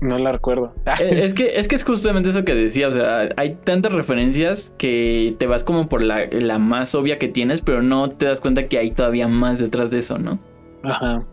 [0.01, 0.75] no la recuerdo.
[1.01, 2.89] Es que, es que es justamente eso que decía.
[2.89, 7.29] O sea, hay tantas referencias que te vas como por la, la más obvia que
[7.29, 10.39] tienes, pero no te das cuenta que hay todavía más detrás de eso, ¿no?
[10.83, 11.25] Ajá.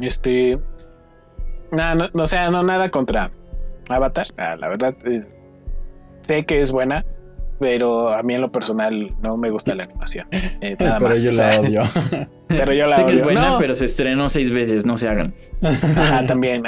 [0.00, 0.58] Este.
[1.72, 3.30] No, no, no, o sea, no nada contra
[3.88, 4.28] Avatar.
[4.36, 4.96] Ah, la verdad,
[6.22, 7.04] sé que es buena
[7.58, 10.26] pero a mí en lo personal no me gusta la animación.
[10.60, 11.82] Eh, nada pero yo la odio.
[12.48, 13.12] pero yo la sé odio.
[13.12, 15.34] que es buena, pero se estrenó seis veces, no se hagan.
[15.62, 16.62] Ajá, también.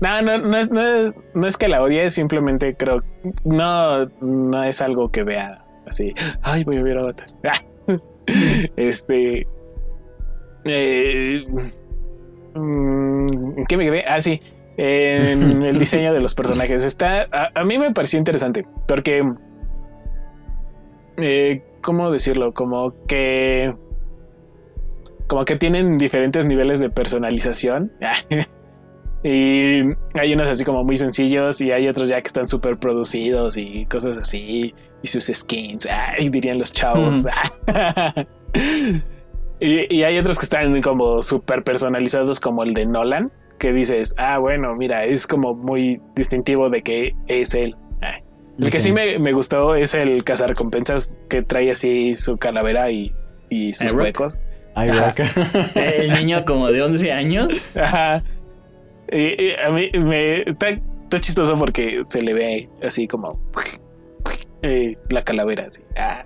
[0.00, 3.02] No, no, no es, no, es, que la odie, simplemente creo.
[3.44, 6.14] No, no es algo que vea así.
[6.42, 7.28] Ay, voy a ver Avatar.
[8.76, 9.46] este.
[10.64, 11.44] Eh,
[12.54, 14.04] mm, ¿Qué me quedé?
[14.06, 14.40] Ah, sí.
[14.76, 16.84] En el diseño de los personajes.
[16.84, 17.28] Está.
[17.54, 18.66] a mí me pareció interesante.
[18.86, 19.24] Porque
[21.16, 22.52] eh, ¿cómo decirlo?
[22.52, 23.74] Como que...
[25.26, 27.92] Como que tienen diferentes niveles de personalización.
[29.22, 29.82] y
[30.14, 33.84] hay unos así como muy sencillos y hay otros ya que están súper producidos y
[33.86, 34.74] cosas así.
[35.02, 37.24] Y sus skins, y dirían los chavos.
[39.60, 44.14] y, y, hay otros que están como súper personalizados como el de Nolan, que dices,
[44.18, 47.76] ah, bueno, mira, es como muy distintivo de que es él.
[48.58, 53.14] El que sí me, gustó es el cazarrecompensas que trae así su calavera y,
[53.48, 54.38] y sus huecos.
[54.76, 57.52] el niño como de 11 años.
[57.74, 58.22] Ajá.
[59.12, 60.78] Y, a mí me está,
[61.18, 63.28] chistoso porque se le ve así como
[64.62, 65.82] eh, la calavera así.
[65.96, 66.24] Ah,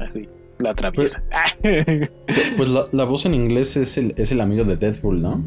[0.00, 0.28] así.
[0.58, 1.22] La atraviesa.
[1.60, 2.10] Pues,
[2.56, 5.42] pues la, voz en inglés es el, es el amigo de Deadpool, ¿no?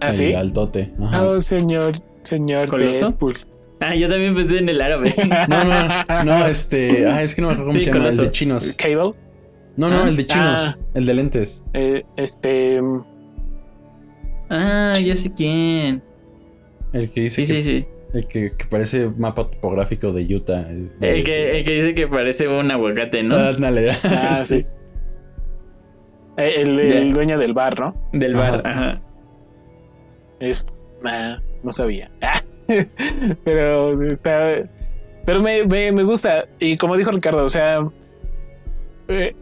[0.00, 0.26] ¿Ah, sí?
[0.26, 0.92] El altote.
[1.00, 1.22] Ajá.
[1.22, 3.38] Oh, señor, señor Deadpool.
[3.80, 5.14] Ah, yo también pensé en el árabe.
[5.48, 7.06] No, no, no, este.
[7.06, 8.08] Ah, es que no me acuerdo cómo se llama.
[8.08, 8.74] El de chinos.
[8.74, 9.14] ¿Cable?
[9.76, 10.76] No, no, el de chinos.
[10.78, 10.78] Ah.
[10.94, 11.62] El de lentes.
[11.74, 12.80] Eh, este.
[14.54, 16.02] Ah, ya sé quién.
[16.92, 17.44] El que dice.
[17.44, 17.86] Sí, sí, sí.
[18.14, 20.70] El que, parece mapa topográfico de Utah.
[20.70, 23.34] el, que, el que dice que parece un aguacate, ¿no?
[23.34, 23.52] Ah,
[24.04, 24.64] ah sí.
[26.36, 27.94] Eh, el, dueño del bar, ¿no?
[28.12, 29.00] Del bar, ajá.
[30.40, 30.64] Es.
[31.62, 32.10] no sabía.
[32.66, 32.80] Ah.
[33.44, 34.66] pero está.
[35.26, 36.46] Pero me, me, gusta.
[36.58, 37.86] Y como dijo Ricardo, o sea.
[39.08, 39.36] Eh,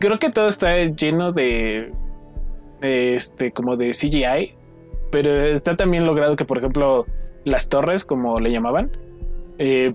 [0.00, 1.92] creo que todo está lleno de.
[2.80, 4.54] Este, como de CGI.
[5.10, 7.06] Pero está también logrado que, por ejemplo,
[7.44, 8.96] las torres, como le llamaban.
[9.58, 9.94] Eh,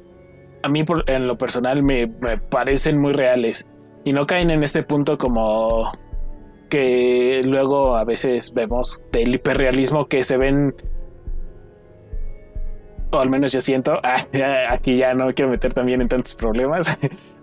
[0.63, 3.67] a mí, en lo personal, me, me parecen muy reales.
[4.03, 5.91] Y no caen en este punto como
[6.69, 10.73] que luego a veces vemos del hiperrealismo que se ven
[13.13, 14.25] o al menos yo siento, ah,
[14.69, 16.87] aquí ya no quiero meter también en tantos problemas,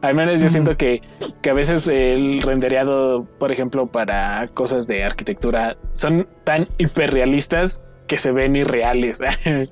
[0.03, 1.03] Al menos yo siento que,
[1.43, 8.17] que a veces el rendereado, por ejemplo, para cosas de arquitectura, son tan hiperrealistas que
[8.17, 9.21] se ven irreales.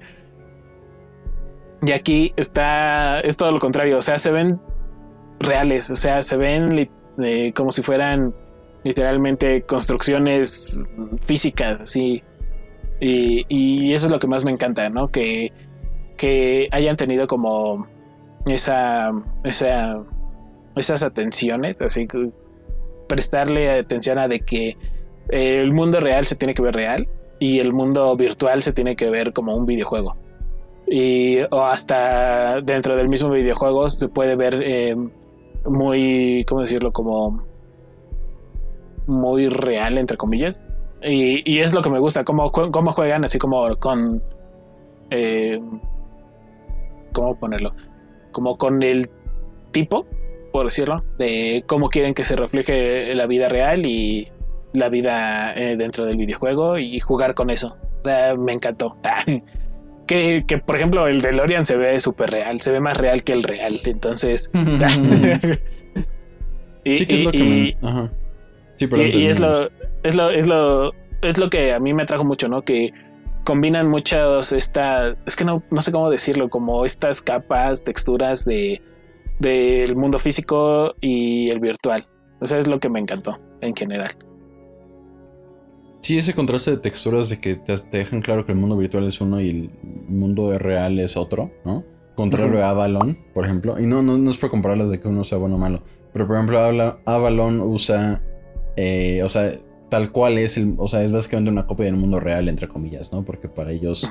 [1.82, 4.60] y aquí está, es todo lo contrario, o sea, se ven
[5.40, 6.90] reales, o sea, se ven
[7.22, 8.34] eh, como si fueran
[8.84, 10.88] literalmente construcciones
[11.26, 12.22] físicas, así.
[13.00, 15.08] Y, y, eso es lo que más me encanta, ¿no?
[15.08, 15.52] Que,
[16.16, 17.86] que hayan tenido como
[18.46, 19.12] esa,
[19.44, 20.02] esa,
[20.78, 22.30] esas atenciones, así que
[23.08, 24.76] prestarle atención a de que
[25.28, 29.10] el mundo real se tiene que ver real y el mundo virtual se tiene que
[29.10, 30.16] ver como un videojuego.
[30.86, 34.96] Y o hasta dentro del mismo videojuego se puede ver eh,
[35.66, 36.92] muy, ¿cómo decirlo?
[36.92, 37.42] Como
[39.06, 40.60] muy real, entre comillas.
[41.02, 44.22] Y, es lo que me gusta, cómo, cómo juegan así como con...
[45.10, 45.60] Eh,
[47.12, 47.72] ¿Cómo ponerlo?
[48.32, 49.08] Como con el
[49.70, 50.06] tipo,
[50.52, 54.28] por decirlo, de cómo quieren que se refleje la vida real y
[54.72, 57.76] la vida eh, dentro del videojuego y jugar con eso.
[58.00, 58.96] O sea, me encantó.
[60.06, 63.24] que, que, por ejemplo, el de Lorian se ve súper real, se ve más real
[63.24, 63.80] que el real.
[63.84, 64.50] Entonces.
[66.84, 68.10] y, sí, es lo que Ajá.
[68.76, 69.68] Sí, y, es, lo,
[70.04, 72.62] es lo, es lo, es lo que a mí me atrajo mucho, ¿no?
[72.62, 72.92] Que
[73.42, 78.80] combinan muchas esta, es que no, no sé cómo decirlo, como estas capas, texturas de
[79.38, 82.06] del mundo físico y el virtual.
[82.40, 84.16] O sea, es lo que me encantó en general.
[86.00, 89.20] Sí, ese contraste de texturas de que te, dejan claro que el mundo virtual es
[89.20, 89.70] uno y el
[90.08, 91.84] mundo real es otro, ¿no?
[92.14, 93.78] Contrario a Avalon, por ejemplo.
[93.78, 95.82] Y no, no, no es por compararlas de que uno sea bueno o malo.
[96.12, 96.58] Pero por ejemplo,
[97.04, 98.22] Avalon usa.
[98.76, 99.52] Eh, o sea,
[99.88, 100.74] tal cual es el.
[100.78, 103.24] O sea, es básicamente una copia del mundo real, entre comillas, ¿no?
[103.24, 104.10] Porque para ellos.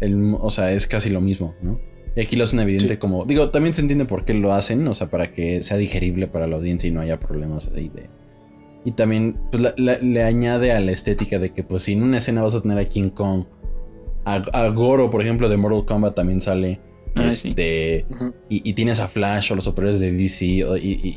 [0.00, 1.78] el, o sea, es casi lo mismo, ¿no?
[2.14, 3.24] Y aquí lo hacen evidente como.
[3.24, 6.46] Digo, también se entiende por qué lo hacen, o sea, para que sea digerible para
[6.46, 8.10] la audiencia y no haya problemas ahí de
[8.84, 12.42] y también pues, le añade a la estética de que pues si en una escena
[12.42, 13.44] vas a tener a King Kong,
[14.24, 16.80] a, Goro, por ejemplo, de Mortal Kombat también sale.
[17.14, 18.06] Ah, este,
[18.48, 20.64] y, tienes a Flash o los operadores de DC y,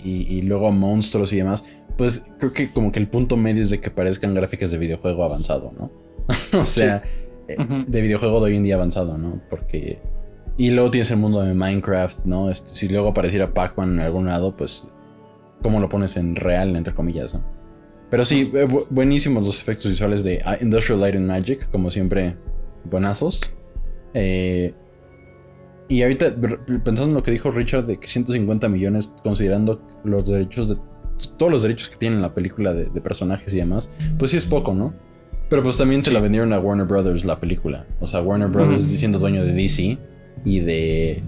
[0.04, 1.64] y, luego monstruos y demás.
[1.98, 5.24] Pues creo que como que el punto medio es de que parezcan gráficas de videojuego
[5.24, 5.92] avanzado, ¿no?
[6.60, 7.04] o sea,
[7.48, 7.56] eh,
[7.88, 9.42] de videojuego de hoy en día avanzado, ¿no?
[9.50, 10.00] Porque...
[10.58, 12.50] Y luego tienes el mundo de Minecraft, ¿no?
[12.50, 14.88] Este, si luego apareciera Pac-Man en algún lado, pues...
[15.62, 17.44] ¿Cómo lo pones en real, entre comillas, ¿no?
[18.10, 22.36] Pero sí, eh, buenísimos los efectos visuales de ah, Industrial Light and Magic, como siempre,
[22.84, 23.42] buenazos.
[24.14, 24.74] Eh,
[25.88, 26.36] y ahorita,
[26.84, 30.78] pensando en lo que dijo Richard de que 150 millones, considerando los derechos de.
[31.38, 34.74] Todos los derechos que tiene la película de, personajes y demás, pues sí es poco,
[34.74, 34.94] ¿no?
[35.50, 37.86] Pero pues también se la vendieron a Warner Brothers la película.
[38.02, 39.98] O sea, Warner Brothers diciendo dueño de DC
[40.44, 41.22] y de.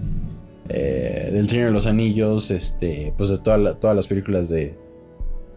[0.68, 3.12] Eh, del Señor de los Anillos, este.
[3.16, 4.74] Pues de todas las películas de,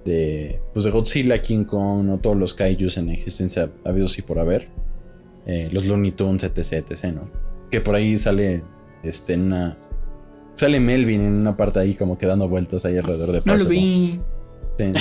[0.06, 2.18] de, pues de Godzilla, King Kong, ¿no?
[2.20, 4.68] todos los kaijus en existencia habidos y por haber.
[5.46, 7.30] Eh, los Looney Tunes, etc, etc, ¿no?
[7.70, 8.64] Que por ahí sale
[9.04, 9.78] este, una...
[10.54, 13.66] Sale Melvin en una parte ahí como que dando vueltas ahí alrededor de No lo
[13.66, 14.20] vi.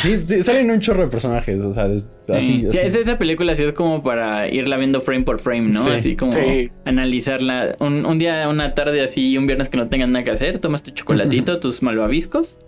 [0.02, 4.02] Sí, salen un chorro de personajes, o sea, es, así, Esta película así es como
[4.02, 5.86] para irla viendo frame por frame, ¿no?
[5.86, 6.32] así como
[6.84, 7.76] analizarla.
[7.80, 10.82] Un, un, día, una tarde así, un viernes que no tengan nada que hacer, tomas
[10.82, 12.58] tu chocolatito, tus malvaviscos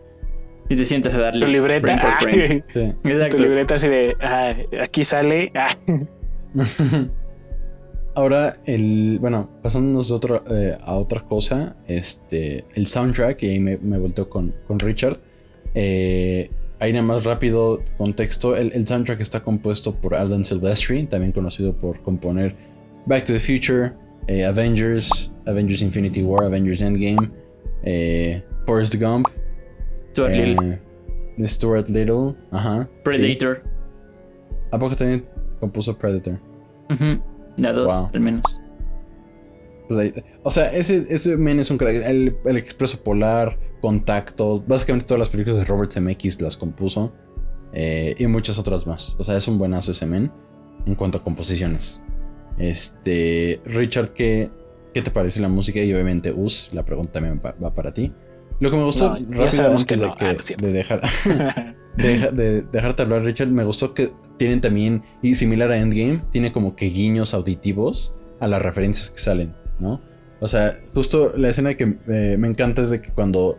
[0.68, 1.98] y te sientas a darle tu libreta.
[2.20, 2.64] Frame
[3.30, 5.52] Tu libreta así de ah, aquí sale.
[5.54, 5.76] Ah.
[8.14, 9.18] Ahora, el.
[9.20, 11.76] Bueno, pasándonos otro, eh, a otra cosa.
[11.86, 12.64] Este.
[12.74, 15.18] El soundtrack, y ahí me, me volteo con, con Richard.
[15.74, 16.50] Eh,
[16.82, 18.56] ahí nada más rápido contexto.
[18.56, 22.54] El, el, soundtrack está compuesto por Alan Silvestri, también conocido por componer
[23.06, 23.92] Back to the Future,
[24.26, 27.30] eh, Avengers, Avengers Infinity War, Avengers Endgame,
[28.66, 29.28] Forrest Gump
[30.12, 30.80] Stuart Little.
[31.38, 32.88] Eh, Stuart Little, ajá.
[33.04, 33.62] Predator.
[34.70, 35.24] ¿A poco también
[35.60, 36.38] compuso Predator?
[37.56, 38.60] La dos, al menos.
[39.88, 41.96] Pues o sea, ese, ese men es un crack.
[42.04, 47.12] El, Expreso Polar, Contacto, básicamente todas las películas de Robert Zemeckis las compuso.
[47.74, 49.16] Eh, y muchas otras más.
[49.18, 50.32] O sea, es un buenazo ese men
[50.86, 52.00] en cuanto a composiciones.
[52.56, 54.50] Este, Richard, ¿qué,
[54.94, 55.80] qué te parece la música?
[55.80, 58.12] Y obviamente Us, la pregunta también va para ti.
[58.62, 61.00] Lo que me gustó rápidamente de, que, ah, de, dejar
[61.96, 66.76] de, dejarte hablar, Richard, me gustó que tienen también, y similar a Endgame, tiene como
[66.76, 70.00] que guiños auditivos a las referencias que salen, ¿no?
[70.38, 73.58] O sea, justo la escena que eh, me encanta es de que cuando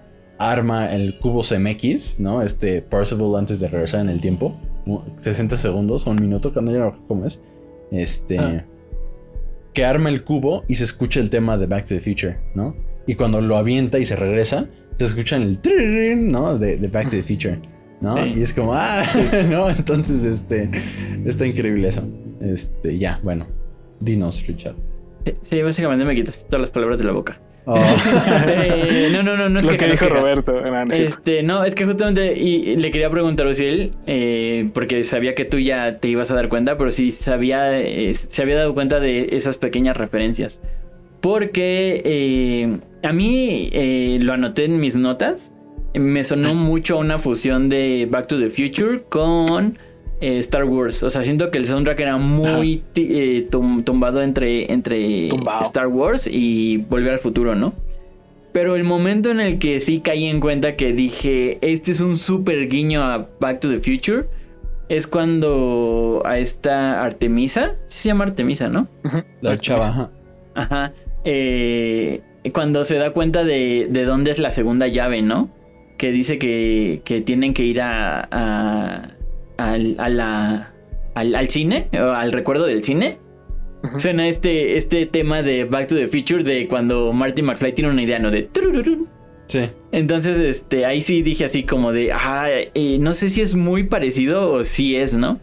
[0.52, 2.42] arma el cubo CMX, ¿no?
[2.42, 4.58] Este Parzival antes de regresar en el tiempo,
[5.18, 7.42] 60 segundos o un minuto, cuando ya no cómo es,
[7.92, 8.66] este, ah.
[9.74, 12.76] que arma el cubo y se escucha el tema de Back to the Future, ¿no?
[13.06, 14.68] Y cuando lo avienta y se regresa,
[14.98, 15.60] se escucha el
[16.32, 16.58] ¿no?
[16.58, 17.60] De, de Back to the Future,
[18.02, 18.26] ¿no?
[18.26, 19.06] Y es como, ah,
[19.50, 19.70] ¿no?
[19.70, 20.70] Entonces, este,
[21.26, 22.04] está increíble eso.
[22.42, 23.48] Este, ya, bueno,
[24.00, 24.76] dinos, Richard.
[25.42, 27.40] Sí, básicamente me quitas todas las palabras de la boca.
[27.66, 27.80] Oh.
[28.48, 30.62] Eh, no, no, no, no es Lo que, dijo Roberto.
[30.92, 35.46] este, no, es que justamente y, le quería preguntar a él, eh, porque sabía que
[35.46, 39.00] tú ya te ibas a dar cuenta, pero sí sabía, eh, se había dado cuenta
[39.00, 40.62] de esas pequeñas referencias.
[41.22, 43.70] Porque a mí
[44.20, 45.54] lo anoté en mis notas.
[45.94, 49.78] Me sonó mucho una fusión de Back to the Future con
[50.24, 51.04] Star Wars.
[51.04, 52.84] O sea, siento que el soundtrack era muy
[53.50, 55.30] tumbado entre, entre
[55.62, 57.74] Star Wars y Volver al Futuro, ¿no?
[58.54, 62.18] Pero el momento en el que sí caí en cuenta que dije, este es un
[62.18, 64.28] súper guiño a Back to the Future,
[64.90, 68.88] es cuando a esta Artemisa, sí se llama Artemisa, ¿no?
[69.42, 70.12] La chava.
[70.54, 70.94] Ajá.
[71.26, 72.22] Eh,
[72.54, 75.50] cuando se da cuenta de, de, dónde es la segunda llave, ¿no?
[75.98, 79.13] Que dice que, que tienen que ir a, a,
[79.78, 80.74] la,
[81.16, 83.20] al, al, cine, al recuerdo del cine.
[83.98, 88.02] Suena este, este tema de Back to the Future de cuando Marty McFly tiene una
[88.02, 88.32] idea, ¿no?
[88.32, 88.50] De...
[89.48, 89.60] Sí.
[89.92, 92.48] Entonces, este, ahí sí dije así como de, ah,
[93.00, 95.40] no sé si es muy parecido o si es, ¿no?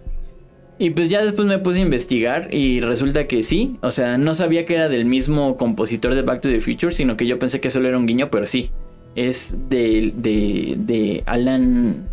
[0.78, 3.76] Y pues ya después me puse a investigar y resulta que sí.
[3.82, 7.18] O sea, no sabía que era del mismo compositor de Back to the Future, sino
[7.18, 8.70] que yo pensé que solo era un guiño, pero sí.
[9.14, 12.08] Es de, de, de Alan...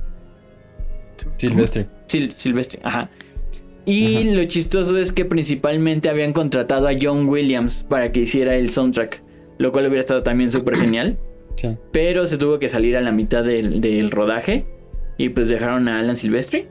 [1.38, 1.88] Silvestre.
[2.08, 3.10] Silvestre, ajá.
[3.88, 8.70] Y lo chistoso es que principalmente habían contratado a John Williams para que hiciera el
[8.70, 9.22] soundtrack,
[9.60, 11.18] lo cual hubiera estado también súper genial.
[11.94, 14.66] Pero se tuvo que salir a la mitad del, rodaje
[15.18, 16.68] y pues dejaron a Alan Silvestri.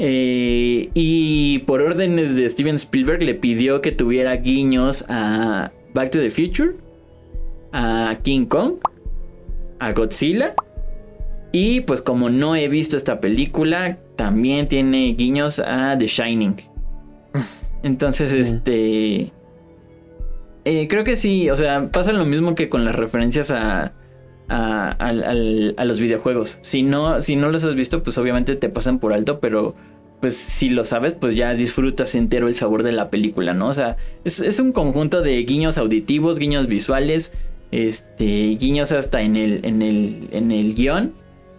[0.00, 6.18] Eh, y por órdenes de Steven Spielberg le pidió que tuviera guiños a Back to
[6.18, 6.72] the Future,
[7.72, 8.74] a King Kong,
[9.78, 10.54] a Godzilla.
[11.52, 16.56] Y pues como no he visto esta película, también tiene guiños a The Shining.
[17.82, 19.32] Entonces, este...
[20.64, 23.94] Eh, creo que sí, o sea, pasa lo mismo que con las referencias a,
[24.48, 26.58] a, los videojuegos.
[26.62, 29.74] Si no, si no los has visto, pues obviamente te pasan por alto, pero
[30.20, 33.66] pues si lo sabes, pues ya disfrutas entero el sabor de la película, ¿no?
[33.66, 37.32] O sea, es, es un conjunto de guiños auditivos, guiños visuales,
[37.72, 41.12] este, guiños hasta en el, en el, en el guion.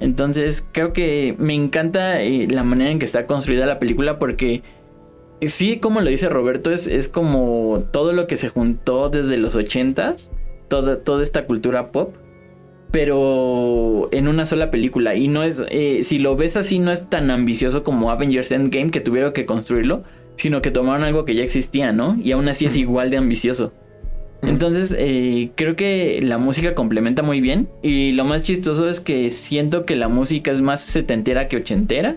[0.04, 4.62] Entonces creo que me encanta eh, la manera en que está construida la película porque
[5.40, 9.38] eh, sí, como lo dice Roberto, es, es como todo lo que se juntó desde
[9.38, 10.30] los 80s,
[10.68, 12.18] toda, toda esta cultura pop,
[12.92, 15.16] pero en una sola película.
[15.16, 18.92] Y no es, eh, si lo ves así, no es tan ambicioso como Avengers Endgame
[18.92, 20.04] que tuvieron que construirlo,
[20.36, 22.18] sino que tomaron algo que ya existía, ¿no?
[22.22, 23.72] Y aún así es igual de ambicioso.
[24.44, 27.70] Entonces, eh, creo que la música complementa muy bien.
[27.82, 32.16] Y lo más chistoso es que siento que la música es más setentera que ochentera.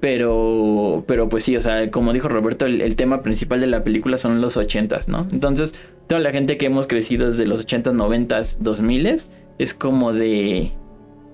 [0.00, 4.18] Pero, pero pues sí, o sea, como dijo Roberto, el, tema principal de la película
[4.18, 5.26] son los ochentas, ¿no?
[5.32, 5.74] Entonces,
[6.06, 10.70] toda la gente que hemos crecido desde los ochentas, noventas, dos miles, es como de...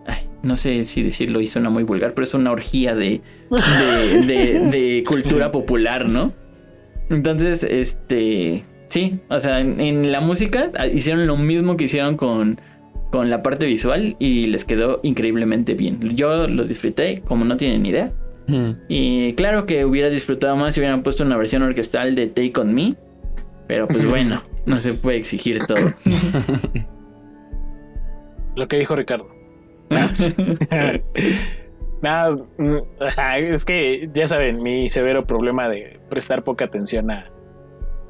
[0.07, 3.21] Ay, no sé si decirlo y suena muy vulgar, pero es una orgía de,
[3.51, 6.33] de, de cultura popular, ¿no?
[7.11, 12.61] Entonces, este Sí, o sea, en, la música hicieron lo mismo que hicieron con,
[13.11, 15.99] con la parte visual y les quedó increíblemente bien.
[16.15, 18.13] Yo lo disfruté como no tienen idea.
[18.89, 22.75] Y claro que hubiera disfrutado más si hubieran puesto una versión orquestal de Take On
[22.75, 22.93] Me.
[23.67, 25.95] Pero pues bueno, no se puede exigir todo.
[28.57, 29.27] Lo que dijo Ricardo.
[32.03, 32.37] Nada,
[33.39, 37.33] es que ya saben, mi severo problema de prestar poca atención a,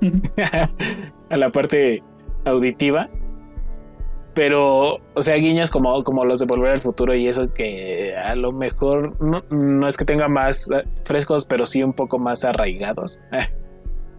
[1.30, 2.02] a la parte
[2.44, 3.08] auditiva.
[4.34, 8.34] Pero, o sea, guiños como, como los de Volver al Futuro y eso que a
[8.34, 13.20] lo mejor no, es que tenga más eh, frescos, pero sí un poco más arraigados.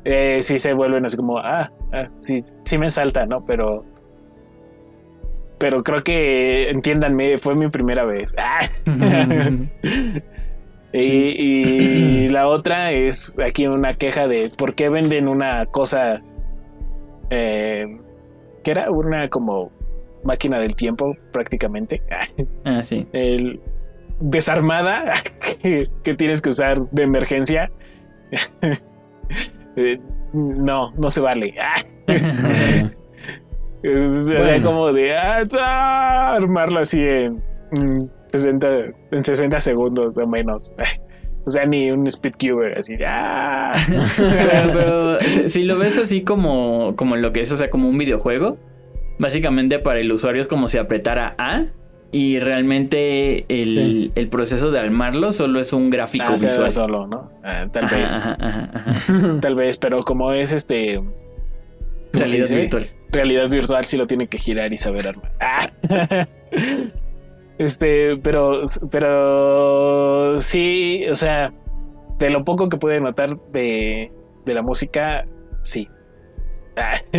[0.06, 3.46] Eh, sí se vuelven así como, ah, ah, sí, sí me salta, ¿no?
[3.46, 3.86] Pero
[5.64, 8.36] pero creo que entiéndanme, fue mi primera vez.
[10.94, 16.22] Y, la otra es aquí una queja de por qué venden una cosa
[17.32, 17.98] eh,
[18.64, 19.72] que era una como
[20.24, 22.02] máquina del tiempo prácticamente.
[22.66, 23.08] Ah, sí.
[23.12, 23.60] El,
[24.20, 25.14] desarmada
[25.62, 27.72] que, tienes que usar de emergencia.
[29.76, 30.00] Eh,
[30.34, 31.56] no, no se vale.
[33.82, 37.42] es, como de ah, armarlo así en
[38.34, 38.68] 60,
[39.12, 40.74] en 60 segundos o menos.
[41.46, 42.96] O sea, ni un speedcuber así.
[43.06, 43.74] ¡ah!
[44.74, 45.20] pero,
[45.50, 48.58] si, lo ves así como, como lo que es, o sea, como un videojuego,
[49.20, 51.66] básicamente para el usuario es como si apretara A
[52.14, 56.72] y realmente el, proceso de armarlo solo es un gráfico ah, visual.
[56.72, 57.30] solo, ¿no?
[57.44, 58.24] Ah, tal vez.
[59.42, 61.02] tal vez, pero como es este.
[62.14, 62.86] Realidad virtual.
[63.12, 66.30] Realidad virtual sí lo tiene que girar y saber armar.
[67.64, 67.66] Ah.
[67.66, 71.54] este, pero, pero sí, o sea,
[72.20, 74.12] de lo poco que pude notar de,
[74.46, 75.26] de la música,
[75.64, 75.88] sí.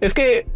[0.00, 0.46] es que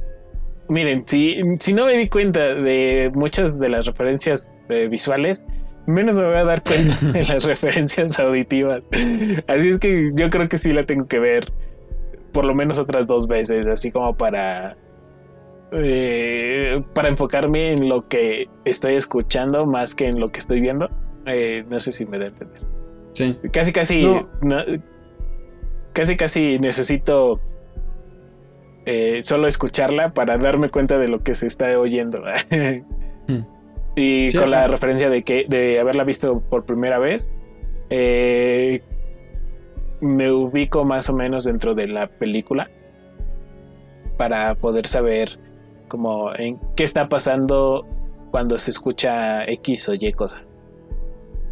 [0.73, 5.45] Miren, si, si no me di cuenta de muchas de las referencias eh, visuales,
[5.87, 8.83] menos me voy a dar cuenta de las referencias auditivas.
[9.49, 11.53] Así es que yo creo que sí la tengo que ver
[12.33, 14.79] por lo menos otras dos veces, así como para
[15.73, 20.89] eh, para enfocarme en lo que estoy escuchando más que en lo que estoy viendo.
[21.27, 22.63] Eh, no sé si me da a entender.
[23.15, 23.39] Sí.
[23.53, 24.07] Casi, casi,
[25.93, 27.41] casi, casi necesito
[28.85, 32.23] eh, solo escucharla para darme cuenta de lo que se está oyendo.
[33.95, 37.29] Y con la referencia de que de haberla visto por primera vez,
[37.91, 38.81] eh,
[40.01, 42.71] me ubico más o menos dentro de la película
[44.17, 45.39] para poder saber
[45.89, 47.87] como en qué está pasando
[48.31, 50.43] cuando se escucha X o Y cosa.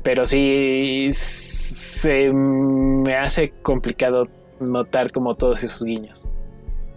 [0.02, 4.24] Pero sí se me hace complicado
[4.60, 6.26] notar como todos esos guiños.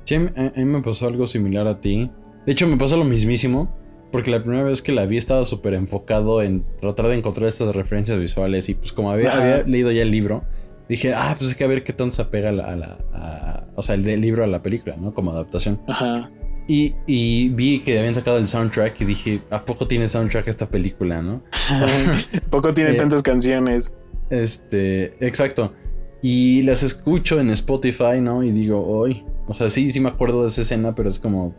[0.05, 2.09] Sí, a mí me pasó algo similar a ti.
[2.45, 3.69] De hecho, me pasó lo mismísimo.
[4.13, 7.75] Porque la primera vez que la vi estaba súper enfocado en tratar de encontrar estas
[7.75, 8.69] referencias visuales.
[8.69, 10.43] Y pues como había, leído ya el libro,
[10.87, 14.21] dije, ah, pues hay que ver qué tanto se apega a la, o sea, el
[14.21, 15.15] libro a la película, ¿no?
[15.15, 15.81] Como adaptación.
[15.87, 16.29] Ajá.
[16.67, 20.69] Y, y, vi que habían sacado el soundtrack y dije, ¿a poco tiene soundtrack esta
[20.69, 21.43] película, no?
[21.71, 23.93] ¿A poco tiene eh, tantas canciones?
[24.29, 25.73] Este, exacto.
[26.21, 28.43] Y las escucho en Spotify, ¿no?
[28.43, 31.53] Y digo, hoy, o sea, sí, sí me acuerdo de esa escena, pero es como.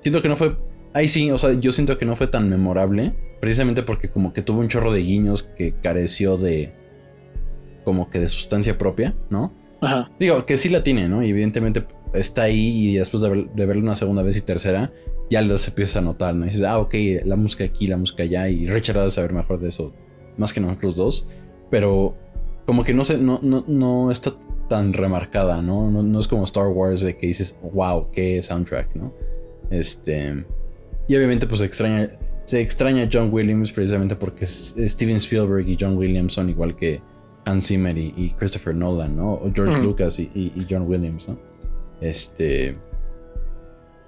[0.00, 0.56] Siento que no fue.
[0.92, 3.14] Ahí sí, o sea, yo siento que no fue tan memorable.
[3.40, 6.74] Precisamente porque como que tuvo un chorro de guiños que careció de.
[7.84, 9.52] Como que de sustancia propia, ¿no?
[9.80, 10.10] Ajá.
[10.18, 11.22] Digo, que sí la tiene, ¿no?
[11.22, 11.84] Y evidentemente
[12.14, 14.92] está ahí y después de, verla una segunda vez y tercera,
[15.30, 16.44] ya los empiezas a notar, ¿no?
[16.44, 16.94] Y dices, ah, ok,
[17.24, 18.48] la música aquí, la música allá.
[18.48, 19.92] Y Richard ha de saber mejor de eso,
[20.36, 21.28] más que nosotros dos.
[21.70, 22.14] Pero
[22.66, 24.34] como que no sé, no, no, no está
[24.68, 25.90] tan remarcada, ¿no?
[25.90, 26.20] ¿no?
[26.20, 29.12] es como Star Wars de que dices, wow, qué soundtrack, ¿no?
[29.70, 30.44] Este.
[31.08, 32.10] Y obviamente, pues extraña,
[32.44, 37.00] se extraña John Williams precisamente porque Steven Spielberg y John Williams son igual que
[37.44, 39.34] Hans Zimmer y, Christopher Nolan, ¿no?
[39.34, 41.38] O George Lucas y, John Williams, ¿no?
[42.02, 42.76] Este.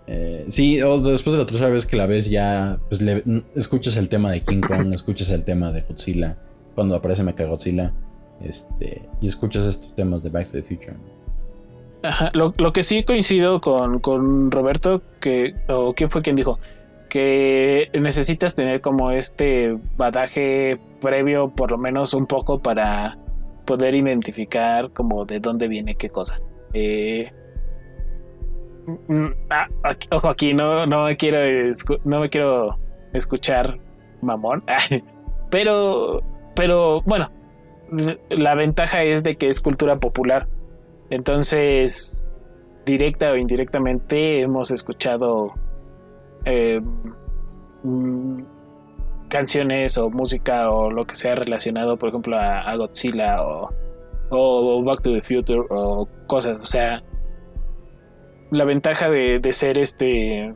[0.06, 3.02] Eh, sí, después de la tercera vez que la ves ya, pues
[3.54, 6.36] escuchas el tema de King Kong, escuchas el tema de Godzilla,
[6.74, 7.92] cuando aparece Mechagodzilla.
[8.42, 10.96] Este, y escuchas estos temas de Back to the Future.
[12.34, 16.58] Lo, que sí coincido con, con Roberto, que, o quién fue quien dijo,
[17.08, 23.16] que necesitas tener como este badaje previo, por lo menos un poco, para
[23.64, 26.40] poder identificar como de dónde viene qué cosa.
[26.74, 27.32] Eh,
[29.50, 29.68] ah,
[30.10, 31.38] ojo aquí, no, no me quiero
[32.04, 32.78] no me quiero
[33.12, 33.78] escuchar
[34.22, 34.64] mamón,
[35.50, 36.22] pero,
[36.54, 37.30] pero bueno,
[38.30, 40.48] la ventaja es de que es cultura popular.
[41.10, 42.48] Entonces,
[42.86, 45.52] directa o indirectamente hemos escuchado
[46.44, 46.80] eh,
[47.82, 48.42] mm,
[49.28, 53.70] canciones o música o lo que sea relacionado, por ejemplo, a, Godzilla o,
[54.30, 56.58] o, Back to the Future o cosas.
[56.60, 57.02] O sea,
[58.54, 60.52] la ventaja de, de ser este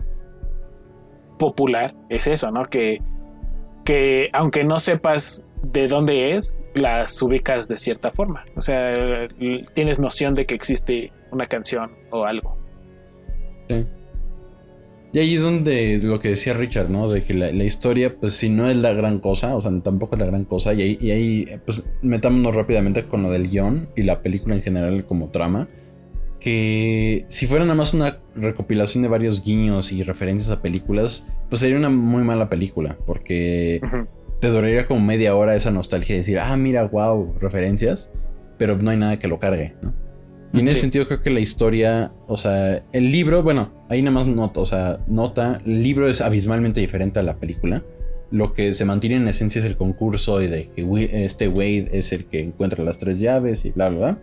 [1.39, 2.65] popular es eso, ¿no?
[2.65, 3.01] Que,
[3.85, 8.45] que aunque no sepas de dónde es, las ubicas de cierta forma.
[8.57, 8.93] O sea,
[9.75, 12.57] tienes noción de que existe una canción o algo.
[13.69, 13.87] Sí.
[15.11, 17.09] Y ahí es donde lo que decía Richard, ¿no?
[17.09, 20.21] De que la, historia, pues si no es la gran cosa, o sea, tampoco es
[20.21, 20.75] la gran cosa.
[20.75, 24.63] Y ahí, y ahí, pues metámonos rápidamente con lo del guion y la película en
[24.63, 25.67] general como trama.
[26.49, 31.61] Que si fuera nada más una recopilación de varios guiños y referencias a películas, pues
[31.61, 32.97] sería una muy mala película.
[33.05, 33.83] Porque
[34.41, 38.11] te duraría como media hora esa nostalgia de decir, ah, mira, wow, referencias,
[38.57, 39.93] pero no hay nada que lo cargue, ¿no?
[40.55, 44.15] Y en ese sentido creo que la historia, o sea, el libro, bueno, ahí nada
[44.15, 47.85] más nota, o sea, nota, el libro es abismalmente diferente a la película.
[48.31, 52.13] Lo que se mantiene en esencia es el concurso y de que este Wade es
[52.13, 54.19] el que encuentra las tres llaves y bla, bla, bla.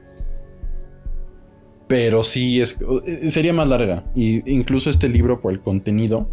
[1.88, 2.80] Pero sí es,
[3.30, 4.04] sería más larga.
[4.16, 6.28] Y incluso este libro por el contenido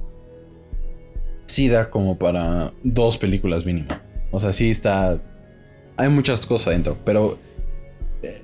[1.46, 3.88] sí da como para dos películas mínimo.
[4.30, 5.18] O sea, sí está...
[5.96, 7.38] Hay muchas cosas dentro, pero
[8.22, 8.40] eh,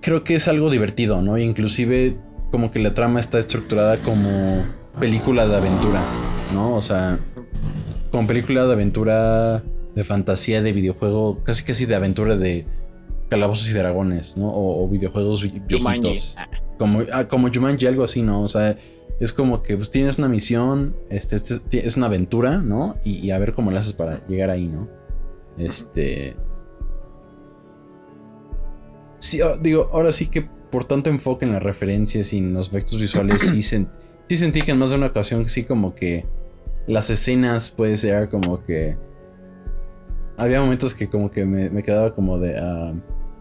[0.00, 1.36] creo que es algo divertido, ¿no?
[1.36, 2.16] Inclusive
[2.52, 4.64] como que la trama está estructurada como
[5.00, 6.00] película de aventura,
[6.54, 6.76] ¿no?
[6.76, 7.18] O sea,
[8.12, 9.62] como película de aventura,
[9.94, 12.64] de fantasía, de videojuego, casi casi de aventura de
[13.28, 14.50] calabozos y dragones, ¿no?
[14.52, 16.36] O, videojuegos viejitos.
[16.78, 18.42] Como, ah, como Jumanji, algo así, ¿no?
[18.42, 18.76] O sea,
[19.18, 22.96] es como que pues, tienes una misión, este, este es una aventura, ¿no?
[23.04, 24.88] Y, a ver cómo la haces para llegar ahí, ¿no?
[25.58, 26.36] Este.
[29.18, 33.00] Sí, digo, ahora sí que por tanto enfoque en las referencias y en los efectos
[33.00, 36.26] visuales, sí, sí sentí que en más de una ocasión, sí, como que
[36.86, 38.96] las escenas puede ser como que.
[40.36, 42.58] Había momentos que como que me, quedaba como de.
[42.58, 42.92] Ah,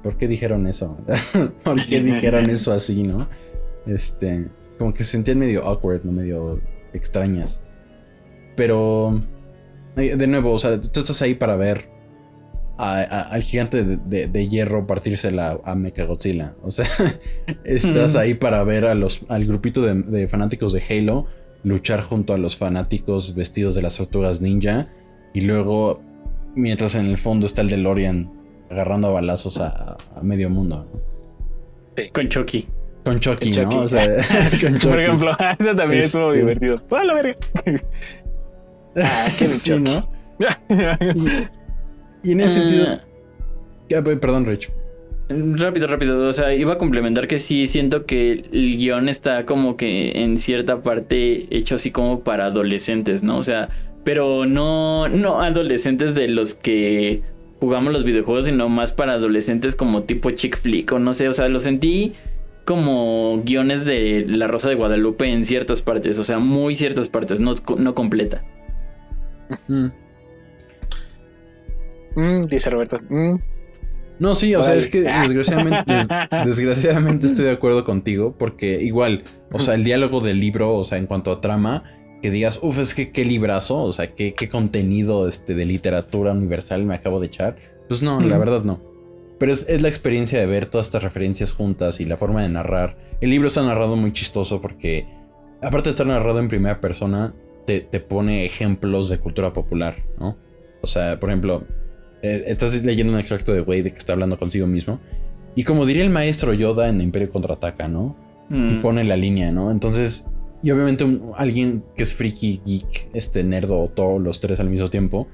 [0.06, 0.99] ¿Por qué dijeron eso?
[1.64, 3.28] ¿Por qué dijeron eso así, no?
[3.88, 4.45] Este
[4.78, 6.12] como que se sentían medio awkward, ¿no?
[6.12, 6.62] Medio
[6.93, 7.64] extrañas.
[8.56, 9.20] Pero,
[9.95, 11.89] de nuevo, o sea, tú estás ahí para ver
[12.78, 16.53] al gigante de, hierro partirse la, a Mechagodzilla.
[16.62, 16.88] O sea,
[17.64, 21.26] estás ahí para ver a los, al grupito de, fanáticos de Halo
[21.64, 24.88] luchar junto a los fanáticos vestidos de las tortugas ninja.
[25.34, 26.03] Y luego,
[26.53, 28.45] mientras en el fondo está el DeLorean
[28.76, 30.86] agarrando balazos a, medio mundo.
[32.13, 32.67] Con Chucky.
[33.05, 33.80] Con Chucky, ¿no?
[33.80, 34.05] O sea,
[34.61, 34.88] con Chucky.
[34.88, 36.82] Por ejemplo, eso también estuvo este, divertido.
[36.91, 37.36] ¡Ah, la verga!
[38.97, 40.09] ah, qué sí, ¿no?
[42.23, 42.88] y, en ese sentido.
[42.89, 44.17] Ah.
[44.19, 44.69] perdón, Rich.
[45.30, 46.28] Rápido, rápido.
[46.28, 50.38] O sea, iba a complementar que sí siento que el guion está como que en
[50.38, 53.38] cierta parte hecho así como para adolescentes, ¿no?
[53.38, 53.69] O sea,
[54.03, 57.23] pero no, no adolescentes de los que
[57.60, 61.30] jugamos los videojuegos, sino más para adolescentes como tipo chick flick o no sé.
[61.30, 62.14] O sea, lo sentí
[62.66, 67.39] como guiones de La Rosa de Guadalupe en ciertas partes, o sea, muy ciertas partes,
[67.39, 68.43] no, no completa.
[69.68, 69.88] Mm.
[72.16, 72.99] Mm, dice Roberto.
[73.10, 73.36] Mm.
[74.18, 75.93] No, sí, o sea, es que desgraciadamente,
[76.45, 80.97] desgraciadamente estoy de acuerdo contigo, porque igual, o sea, el diálogo del libro, o sea,
[80.97, 81.84] en cuanto a trama,
[82.26, 86.32] que digas, uff, es que qué librazo, o sea, qué, qué contenido este, de literatura
[86.32, 87.55] universal me acabo de echar.
[87.88, 88.82] Pues no, la verdad no.
[89.38, 92.97] Pero es, la experiencia de ver todas estas referencias juntas y la forma de narrar.
[93.21, 95.05] El libro está narrado muy chistoso porque,
[95.61, 97.36] aparte de estar narrado en primera persona,
[97.67, 100.36] te, pone ejemplos de cultura popular, ¿no?
[100.82, 101.63] O sea, por ejemplo,
[102.23, 104.99] eh, estás leyendo un extracto de Wade que está hablando consigo mismo.
[105.53, 108.15] Y como diría el maestro Yoda en Imperio Contraataca, ¿no?
[108.49, 108.82] Y mm.
[108.82, 109.69] pone la línea, ¿no?
[109.69, 110.26] Entonces,
[110.66, 111.05] y obviamente
[111.38, 115.28] alguien que es friki, geek, este nerdo o todos los tres al mismo tiempo,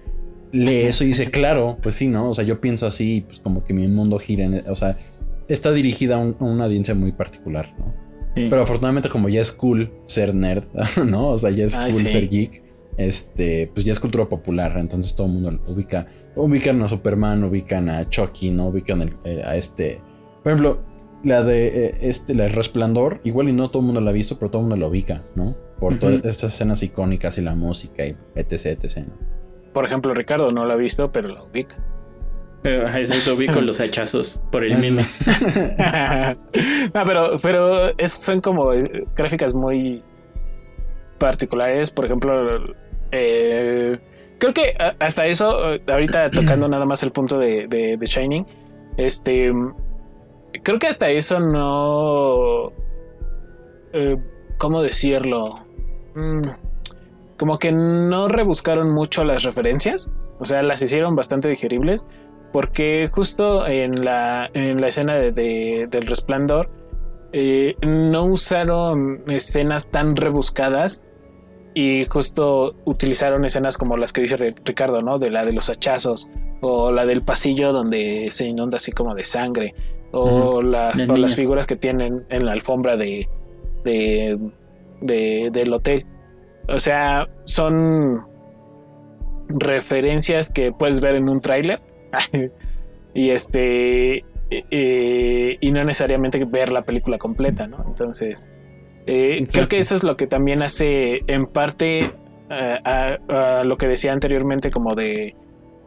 [0.51, 2.32] lee eso y dice, claro, pues sí, ¿no?
[2.32, 4.61] O sea, yo pienso así, pues como que mi mundo gira en...
[4.69, 4.97] O sea,
[5.47, 7.95] está dirigida a, una audiencia muy particular, ¿no?
[8.36, 10.65] Pero afortunadamente como ya es cool ser nerd,
[11.07, 11.29] ¿no?
[11.29, 12.61] O sea, ya es cool ser geek,
[12.97, 16.07] este, pues ya es cultura popular, entonces todo el mundo lo ubica.
[16.36, 18.67] Ubican a Superman, ubican a Chucky, ¿no?
[18.67, 20.01] Ubican eh, a este...
[20.43, 20.90] Por ejemplo,
[21.24, 24.38] la de eh, este, la Resplandor, igual y no todo el mundo la ha visto,
[24.39, 25.55] pero todo el mundo la ubica, ¿no?
[25.80, 29.32] Por todas estas escenas icónicas y la música y etc, etc, ¿no?
[29.74, 31.76] Por ejemplo, Ricardo no lo ha visto, pero lo ubica.
[32.61, 35.03] Pero lo ubico los hachazos por el meme.
[36.93, 40.03] no, pero, pero son como eh, gráficas muy
[41.17, 41.89] particulares.
[41.89, 42.63] Por ejemplo,
[43.11, 43.97] eh,
[44.38, 48.45] creo que hasta eso, ahorita tocando nada más el punto de, de, Shining,
[48.97, 49.51] este,
[50.64, 52.72] creo que hasta eso no,
[53.93, 54.18] eh,
[54.57, 55.66] ¿cómo decirlo?
[56.16, 56.47] Mm,
[57.38, 62.05] como que no rebuscaron mucho las referencias, o sea, las hicieron bastante digeribles,
[62.51, 66.70] porque justo en la, en la escena de, del resplandor
[67.34, 71.09] eh, no usaron escenas tan rebuscadas
[71.74, 75.18] y justo utilizaron escenas como las que dice Ricardo, ¿no?
[75.18, 79.24] De la de los hachazos o la del pasillo donde se inunda así como de
[79.24, 79.74] sangre
[80.12, 83.28] o, las figuras que tienen en la alfombra de,
[83.84, 84.38] de,
[85.01, 86.05] de del hotel.
[86.68, 88.26] O sea, son
[89.47, 91.82] referencias que puedes ver en un tráiler.
[93.14, 94.26] y este.
[94.49, 97.84] Eh, y no necesariamente ver la película completa, ¿no?
[97.88, 98.49] Entonces.
[99.07, 102.12] Eh, creo que eso es lo que también hace en parte
[102.51, 105.36] eh, a, lo que decía anteriormente como de,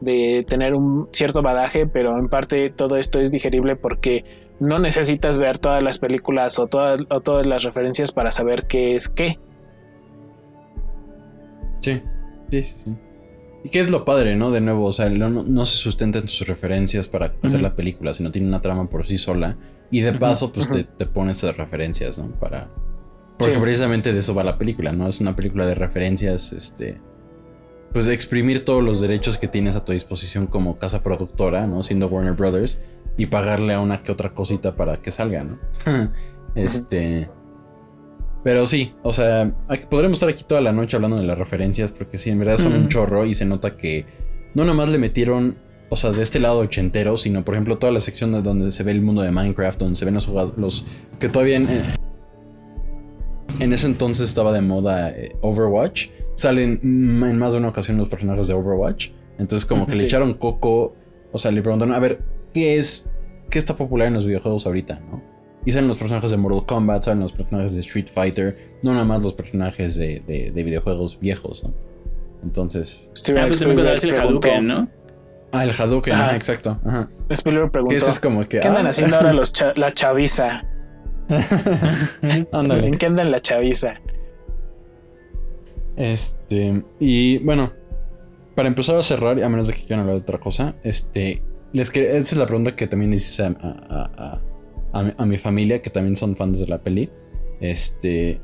[0.04, 4.24] de tener un cierto badaje, pero en parte todo esto es digerible porque
[4.60, 8.94] no necesitas ver todas las películas o todas, o todas las referencias para saber qué
[8.94, 9.38] es qué.
[11.80, 12.00] Sí,
[12.50, 12.96] sí, sí,
[13.64, 14.50] Y qué es lo padre, ¿no?
[14.50, 18.30] De nuevo, o sea, no, se sustenta en sus referencias para hacer la película, sino
[18.30, 19.56] tiene una trama por sí sola.
[19.90, 22.30] Y de paso, pues te, te pones esas referencias, ¿no?
[22.38, 22.70] Para.
[23.38, 25.08] Porque precisamente de eso va la película, ¿no?
[25.08, 27.00] Es una película de referencias, este.
[27.94, 31.82] Pues de exprimir todos los derechos que tienes a tu disposición como casa productora, ¿no?
[31.82, 32.78] Siendo Warner Brothers.
[33.16, 35.58] Y pagarle a una que otra cosita para que salga, ¿no?
[36.56, 37.30] este.
[38.42, 39.54] Pero sí, o sea,
[39.88, 42.74] podremos estar aquí toda la noche hablando de las referencias, porque sí, en verdad son
[42.74, 44.04] un chorro y se nota que
[44.54, 45.56] no nomás le metieron,
[45.88, 48.82] o sea, de este lado ochentero, sino por ejemplo toda la sección de donde se
[48.82, 50.86] ve el mundo de Minecraft, donde se ven los jugadores, los
[51.18, 51.68] que todavía en,
[53.60, 58.08] en ese entonces estaba de moda eh, Overwatch, salen en más de una ocasión los
[58.08, 59.10] personajes de Overwatch.
[59.38, 60.94] Entonces como que le echaron coco,
[61.32, 62.20] o sea, le preguntaron, a ver,
[62.52, 63.08] ¿qué es,
[63.50, 65.22] qué está popular en los videojuegos ahorita, no?
[65.66, 69.04] Y salen los personajes de Mortal Kombat, salen los personajes de Street Fighter, no nada
[69.04, 71.72] más los personajes de, de, videojuegos viejos, ¿no?
[72.42, 73.06] Entonces...
[73.06, 74.88] Ah, pues también cuando el Hadouken, ¿no?
[75.52, 76.78] Ah, el Hadouken, ajá, exacto.
[76.84, 77.08] Ajá.
[77.34, 78.90] Spiller preguntó, es como que, ¿qué andan ah.
[78.90, 80.64] haciendo ahora los la chaviza?
[82.52, 82.88] Ándale.
[82.88, 83.94] ¿En qué andan la chaviza?
[85.96, 87.72] Este, y bueno,
[88.54, 91.42] para empezar a cerrar, a menos de que quieran hablar de otra cosa, este,
[91.72, 94.40] les que esa es la pregunta que también les hice a,
[94.92, 97.10] a, mi, familia, que también son fans de la peli.
[97.60, 98.40] Este,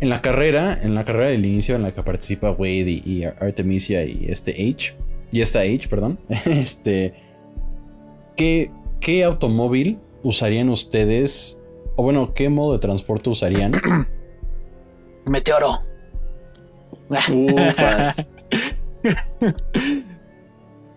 [0.00, 4.04] en la carrera, en la carrera del inicio en la que participa Wade y, Artemisia
[4.04, 4.96] y este H,
[5.32, 7.14] y esta H, perdón, este,
[8.36, 8.70] ¿qué,
[9.00, 11.60] ¿qué automóvil usarían ustedes?
[11.96, 13.72] O bueno, ¿qué modo de transporte usarían?
[15.26, 15.93] Meteoro.
[17.10, 18.24] Ufas.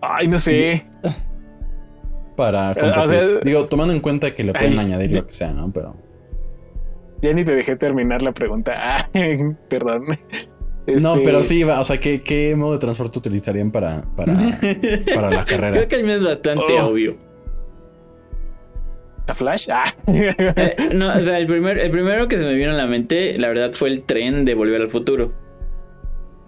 [0.00, 0.86] Ay, no sé.
[2.36, 3.40] Para competir.
[3.42, 5.72] Digo, tomando en cuenta que le pueden añadir lo que sea, ¿no?
[5.72, 5.96] Pero.
[7.20, 9.10] Ya ni te dejé terminar la pregunta.
[9.68, 10.06] perdón.
[10.86, 14.32] No, este, pero sí, o sea, ¿qué, ¿qué, modo de transporte utilizarían para, para,
[15.14, 15.72] para la carrera?
[15.72, 16.86] Creo que el mío es bastante oh.
[16.86, 17.16] obvio.
[19.26, 19.68] ¿La Flash?
[19.70, 19.94] Ah.
[20.06, 23.36] Eh, no, o sea, el, primer, el primero que se me vino a la mente,
[23.36, 25.34] la verdad, fue el tren de Volver al Futuro.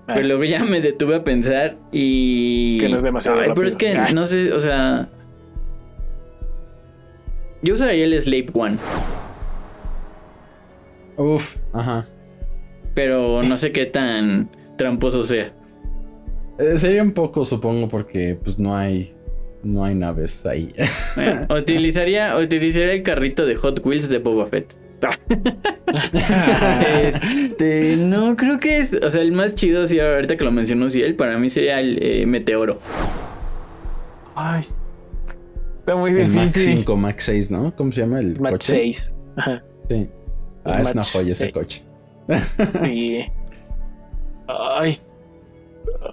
[0.06, 2.78] Pero luego ya me detuve a pensar y.
[2.78, 3.40] Que no es demasiado.
[3.54, 5.08] pero es que no sé, o sea.
[7.62, 8.78] Yo usaría el Slave One.
[11.16, 12.06] Uf, ajá.
[12.94, 15.52] Pero no sé qué tan tramposo sea.
[16.58, 19.14] Eh, sería un poco, supongo, porque pues no hay.
[19.62, 20.72] No hay naves ahí.
[21.54, 24.74] utilizaría, utilizaría el carrito de Hot Wheels de Boba Fett.
[27.02, 28.92] este, no, creo que es.
[28.94, 31.98] O sea, el más chido, sí, ahorita que lo mencionó él para mí sería el
[32.02, 32.78] eh, Meteoro.
[34.34, 34.66] Ay.
[35.80, 36.38] Está muy difícil.
[36.38, 37.74] El Max 5, Max 6, ¿no?
[37.74, 38.72] ¿Cómo se llama el Max coche?
[38.72, 39.14] 6.
[39.36, 39.64] Ajá.
[39.88, 40.08] Sí.
[40.64, 41.82] Ah, es una joya ese coche.
[42.84, 43.24] sí.
[44.46, 45.00] Ay.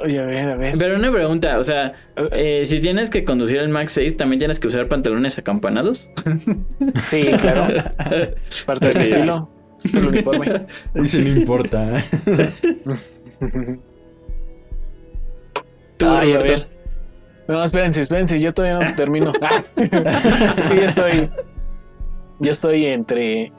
[0.04, 0.78] Oye, a ver, a ver.
[0.78, 1.94] Pero una pregunta, o sea,
[2.32, 6.10] eh, si tienes que conducir el Max 6, ¿también tienes que usar pantalones acampanados?
[7.06, 7.68] Sí, claro.
[8.48, 9.50] Es parte del estilo.
[9.78, 10.66] Es el uniforme.
[10.94, 12.04] Dice, no importa.
[15.98, 16.68] Tú, Ay, a ver.
[17.48, 19.32] No, espérense, espérense, yo todavía no termino.
[19.78, 21.30] sí, yo estoy.
[22.40, 23.52] Yo estoy entre.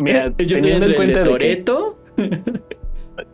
[0.00, 1.98] Mira, yo teniendo estoy en cuenta de, Toreto.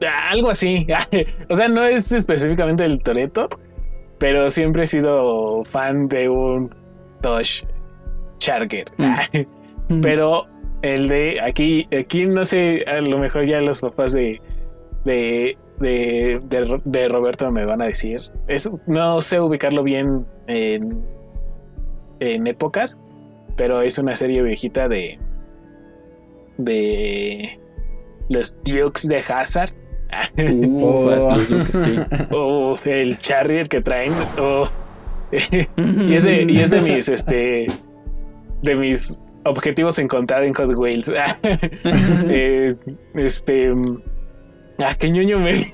[0.03, 0.87] Algo así.
[1.51, 3.49] o sea, no es específicamente el Toreto,
[4.19, 6.75] pero siempre he sido fan de un
[7.21, 7.65] Tosh
[8.39, 8.87] Charger.
[8.99, 10.01] Mm.
[10.03, 10.47] pero
[10.83, 14.41] el de aquí, aquí no sé, a lo mejor ya los papás de,
[15.05, 18.21] de, de, Roberto me van a decir.
[18.49, 21.05] Es, no sé ubicarlo bien en,
[22.21, 22.99] en épocas,
[23.57, 25.19] pero es una serie viejita de.
[26.59, 27.61] de
[28.29, 29.73] los Dukes de Hazard.
[32.33, 34.13] oh, el Charrier que traen.
[34.39, 34.69] Oh.
[35.33, 37.67] y, es de, y es de mis este
[38.63, 41.11] de mis objetivos encontrar en Hot Wheels.
[42.29, 42.75] Eh,
[43.15, 43.73] este
[44.79, 45.71] ah, qué ñoño me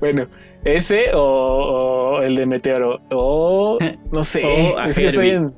[0.00, 0.26] bueno,
[0.64, 3.00] ese o, el de Meteoro.
[3.10, 3.78] O
[4.10, 4.42] no sé.
[4.86, 5.54] es que estoy en.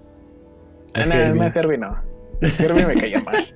[0.94, 1.96] Ah, no, no, Herbie no.
[2.58, 3.46] Herbie me caía mal.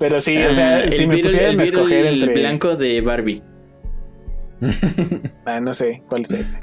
[0.00, 2.40] Pero sí, o sea, ah, si me pusieran a escoger el entre.
[2.40, 3.42] Blanco de Barbie.
[5.44, 6.58] ah, no sé cuál es ese.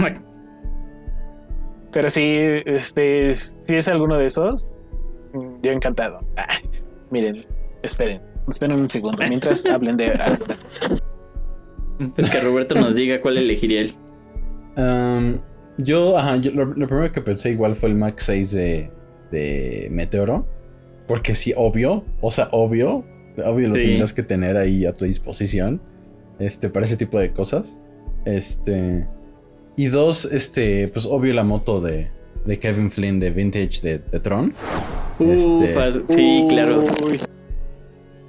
[1.94, 2.34] Pero sí,
[2.66, 4.74] este, si es alguno de esos,
[5.62, 6.20] yo encantado.
[6.36, 6.48] Ah,
[7.12, 7.46] miren,
[7.84, 10.20] esperen, esperen un segundo mientras hablen de.
[12.16, 13.92] Pues que Roberto nos diga cuál elegiría él.
[14.78, 15.38] Um,
[15.78, 18.92] yo, ajá, lo, primero que pensé igual fue el Max 6 de,
[19.32, 20.48] de Meteoro.
[21.08, 23.06] Porque sí, obvio, o sea, obvio,
[23.46, 25.82] obvio lo tendrás que tener ahí a tu disposición.
[26.40, 27.78] Este, para ese tipo de cosas.
[28.26, 29.08] Este.
[29.76, 32.10] Y dos, este, pues obvio la moto de,
[32.46, 34.54] de Kevin Flynn de Vintage de, Tron.
[35.20, 36.80] este, sí, claro.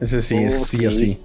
[0.00, 1.18] Ese sí, es sí, o sí.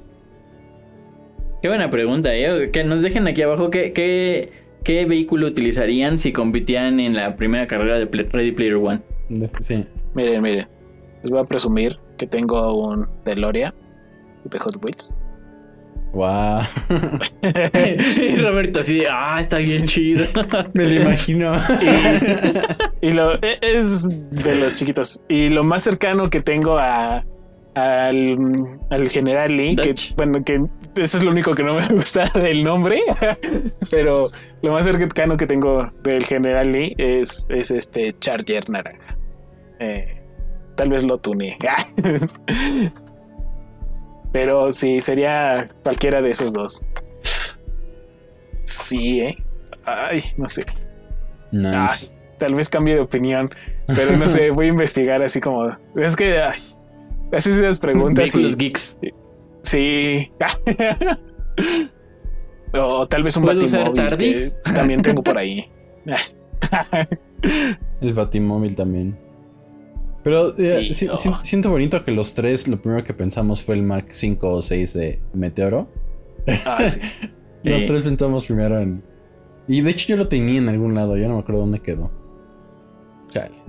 [1.62, 2.72] Qué buena pregunta, ¿eh?
[2.72, 4.52] Que nos dejen aquí abajo qué, qué,
[4.84, 9.02] qué vehículo utilizarían si compitían en la primera carrera de Ready Player One.
[9.62, 9.86] Sí.
[10.14, 10.68] Miren, miren.
[11.22, 13.74] Les voy a presumir que tengo un DeLorean
[14.46, 15.16] de Hot Wheels.
[16.14, 16.62] Wow.
[17.42, 20.26] y Roberto así de, ah, está bien chido.
[20.74, 21.54] Me lo imagino.
[23.02, 25.20] Y, lo e, es de los chiquitos.
[25.28, 27.26] Y lo más cercano que tengo a
[27.76, 28.38] al,
[28.92, 30.64] al general Lee, que bueno, que
[30.96, 33.02] eso es lo único que no me gusta del nombre,
[33.90, 39.18] pero lo más cercano que tengo del general Lee es, es este Charger naranja.
[39.80, 40.23] Eh,
[40.76, 41.58] tal vez lo tune.
[44.32, 46.84] Pero sí, sería cualquiera de esos dos.
[48.64, 49.38] Sí, ¿eh?
[49.86, 50.66] Ay, no sé.
[52.40, 53.52] tal vez cambie de opinión,
[53.88, 55.70] pero no sé, voy a investigar así como...
[55.96, 56.40] Es que...
[56.40, 56.60] Ay,
[57.32, 58.34] haces esas preguntas.
[58.34, 58.98] los geeks.
[59.62, 60.32] Sí.
[62.74, 64.54] o tal vez un batimóvil.
[64.74, 65.70] también tengo por ahí.
[68.02, 69.18] El batimóvil también.
[70.24, 70.92] Pero eh,
[71.42, 74.94] siento bonito que los tres, lo primero que pensamos fue el Mac 5 o 6
[74.94, 75.92] de Meteoro.
[76.66, 77.00] Ah, sí.
[77.64, 79.04] los tres pensamos primero en.
[79.68, 82.12] Y de hecho yo lo tenía en algún lado, ya no me acuerdo dónde quedó.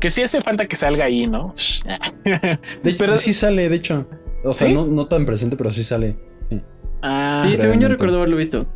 [0.01, 1.55] Que sí hace falta que salga ahí, ¿no?
[2.35, 4.07] de hecho, pero sí sale, de hecho.
[4.45, 6.17] O sea, no, tan presente, pero sí sale.
[6.51, 6.61] Sí,
[7.03, 8.67] ah, sí según yo recuerdo haberlo visto.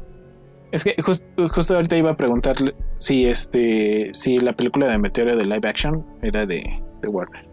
[0.72, 5.44] Es que justo ahorita iba a preguntarle si este si la película de Meteoro de
[5.44, 6.62] live action era de,
[7.02, 7.47] de Warner.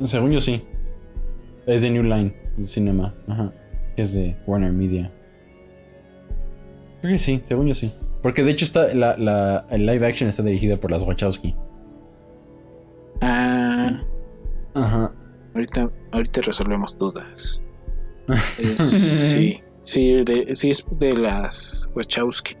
[0.00, 0.62] Según yo sí.
[1.66, 3.14] Es de New Line Cinema.
[3.26, 3.52] Ajá.
[3.96, 5.12] Es de Warner Media.
[7.00, 7.92] Creo que sí, según yo sí.
[8.22, 11.54] Porque de hecho está la, la el live action está dirigida por las Wachowski.
[13.20, 14.02] Ah.
[14.74, 15.12] Ajá.
[15.54, 17.62] Ahorita, ahorita resolvemos dudas.
[18.76, 19.60] sí.
[19.86, 22.56] Sí, sí es de las Wachowski.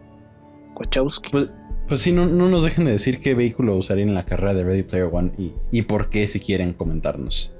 [0.76, 1.30] Wachowski.
[1.30, 1.48] Pues,
[1.88, 4.64] pues sí, no, no, nos dejen de decir qué vehículo usarían en la carrera de
[4.64, 7.54] Ready Player One y, y por qué si quieren comentarnos.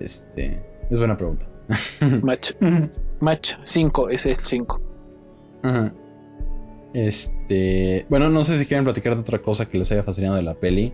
[0.00, 1.46] Este, es buena pregunta.
[2.22, 2.52] Match.
[3.20, 4.80] Match 5, ese es 5.
[5.62, 5.94] Ajá.
[6.92, 10.42] Este, bueno, no sé si quieren platicar de otra cosa que les haya fascinado de
[10.42, 10.92] la peli.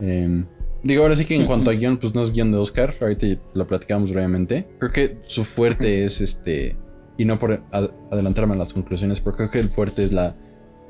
[0.00, 0.46] Em,
[0.82, 2.94] digo, ahora sí que en cuanto a guion, pues no es guion de Oscar.
[3.00, 4.68] Ahorita lo platicamos brevemente.
[4.78, 6.76] Creo que su fuerte es este.
[7.18, 7.62] Y no por
[8.10, 10.34] adelantarme a las conclusiones, pero creo que el fuerte es la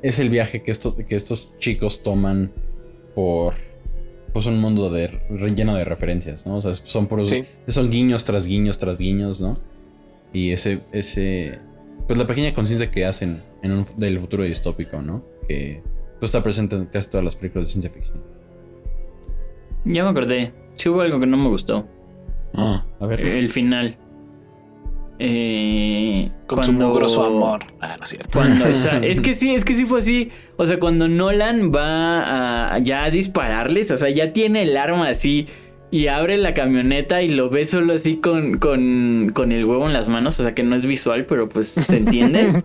[0.01, 0.73] es el viaje que,
[1.07, 2.51] que estos chicos toman
[3.15, 3.53] por
[4.33, 5.19] pues un mundo de,
[5.55, 6.55] lleno de referencias, ¿no?
[6.55, 7.09] O sea, son
[7.67, 9.57] son guiños tras guiños tras guiños, ¿no?
[10.33, 11.59] Y ese, ese,
[12.07, 15.23] pues la pequeña conciencia que hacen en un, del futuro distópico, ¿no?
[15.47, 15.83] Que
[16.19, 18.23] pues, está presente en casi todas las películas de ciencia ficción.
[19.83, 21.87] Ya me acordé, sí hubo algo que no me gustó.
[22.53, 23.21] Ah, a ver.
[23.21, 23.97] El final.
[25.23, 27.59] Eh, Con su mugroso amor.
[27.79, 28.41] Ah, no es cierto.
[29.03, 30.31] es que sí, es que sí fue así.
[30.57, 35.09] O sea, cuando Nolan va a ya a dispararles, o sea, ya tiene el arma
[35.09, 35.47] así
[35.91, 39.93] y abre la camioneta y lo ve solo así con, con, con el huevo en
[39.93, 40.39] las manos.
[40.39, 42.63] O sea, que no es visual, pero pues se entiende.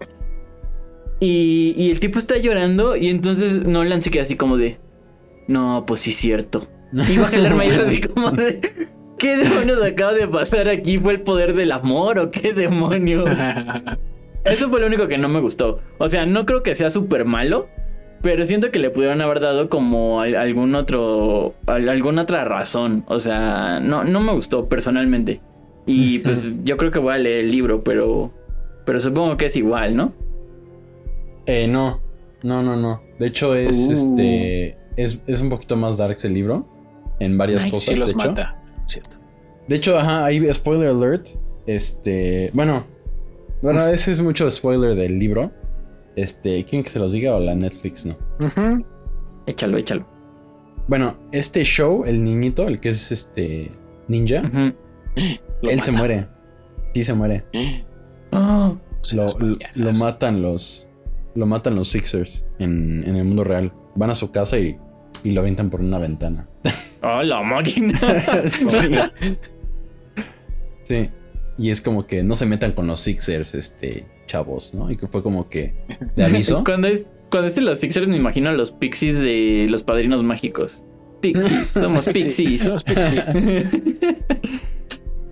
[1.20, 4.78] y, y el tipo está llorando y entonces Nolan se queda así como de...
[5.46, 6.66] No, pues sí cierto.
[6.94, 8.60] Y baja el arma y así como de...
[9.18, 10.98] ¿Qué demonios acaba de pasar aquí?
[10.98, 13.38] ¿Fue el poder del amor o qué demonios?
[14.44, 15.80] Eso fue lo único que no me gustó.
[15.98, 17.68] O sea, no creo que sea súper malo,
[18.22, 23.04] pero siento que le pudieron haber dado como algún otro, alguna otra razón.
[23.08, 25.40] O sea, no, no me gustó personalmente.
[25.86, 28.32] Y pues yo creo que voy a leer el libro, pero,
[28.84, 30.12] pero supongo que es igual, ¿no?
[31.46, 32.02] Eh, no,
[32.42, 33.02] no, no, no.
[33.18, 33.92] De hecho es, uh.
[33.92, 36.68] este, es, un poquito más dark el libro
[37.18, 37.84] en varias cosas.
[37.84, 39.16] Sí los de mata cierto.
[39.68, 41.28] De hecho, ajá, ahí spoiler alert.
[41.66, 42.86] Este, bueno,
[43.62, 45.52] bueno, ese es mucho spoiler del libro.
[46.14, 48.16] Este, ¿quién que se los diga o la Netflix no?
[49.46, 50.06] Échalo, échalo.
[50.88, 53.72] Bueno, este show, el niñito, el que es este
[54.08, 54.42] ninja,
[55.62, 56.28] él se muere.
[56.94, 57.44] Sí se muere.
[58.32, 58.76] Oh.
[59.76, 60.90] lo, matan los
[61.36, 63.72] lo matan los Sixers en, en, el mundo real.
[63.94, 64.76] Van a su casa y,
[65.22, 66.48] y lo aventan por una ventana.
[67.02, 67.98] ¡Ah, la máquina!
[70.84, 71.10] sí.
[71.58, 74.90] Y es como que no se metan con los Sixers, este, chavos, ¿no?
[74.90, 75.74] Y que fue como que
[76.14, 76.62] de aviso.
[76.64, 80.22] cuando es, cuando es de los Sixers me imagino a los Pixies de los Padrinos
[80.22, 80.82] Mágicos.
[81.20, 82.62] Pixies, somos Pixies.
[82.62, 83.26] somos Pixies.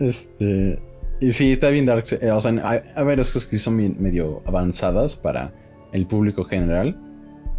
[0.00, 0.82] este...
[1.20, 2.04] Y sí, está bien dark.
[2.20, 5.54] Eh, o sea, hay, hay, varias cosas que son medio avanzadas para
[5.92, 6.98] el público general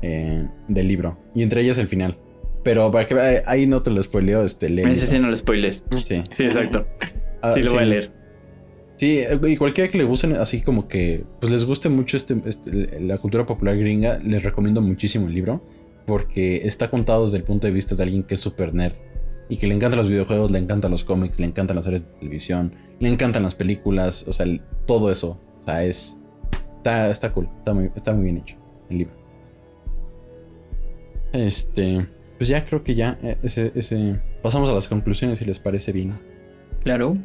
[0.02, 1.18] eh, del libro.
[1.34, 2.18] Y entre ellas el final.
[2.66, 4.82] Pero para que eh, ahí no te lo spoileo, este lee.
[4.90, 5.84] Ese sí no lo spoiles.
[6.04, 6.24] Sí.
[6.32, 6.86] Sí, exacto.
[7.42, 8.12] Ah, sí, lo voy a leer.
[8.98, 13.00] Sí, y cualquiera que le guste, así como que pues les guste mucho este, este,
[13.02, 15.62] la cultura popular gringa, les recomiendo muchísimo el libro
[16.08, 18.96] porque está contado desde el punto de vista de alguien que es super nerd.
[19.48, 22.14] y que le encantan los videojuegos, le encantan los cómics, le encantan las series de
[22.16, 24.48] televisión, le encantan las películas, o sea,
[24.88, 25.40] todo eso.
[25.62, 26.18] O sea, es.
[26.78, 28.56] Está, está cool, está muy, está muy bien hecho
[28.90, 29.16] el libro.
[31.32, 32.08] Este.
[32.38, 33.18] Pues ya creo que ya.
[33.24, 36.14] Eh, ese, ese, pasamos a las conclusiones si les parece bien.
[36.84, 37.18] Claro.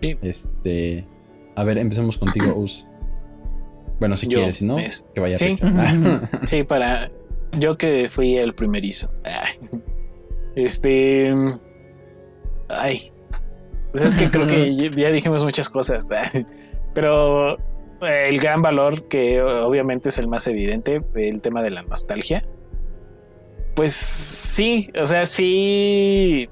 [0.00, 1.06] Este.
[1.54, 2.86] A ver, empecemos contigo, Us.
[3.98, 5.56] Bueno, si quieres, si no, que vaya sí.
[6.42, 7.10] sí, para.
[7.58, 9.10] Yo que fui el primerizo.
[10.54, 11.34] Este.
[12.68, 13.12] Ay.
[13.92, 16.08] Pues es que creo que ya dijimos muchas cosas.
[16.92, 17.56] Pero
[18.02, 22.44] el gran valor, que obviamente es el más evidente, el tema de la nostalgia.
[23.76, 26.48] Pues sí, o sea, sí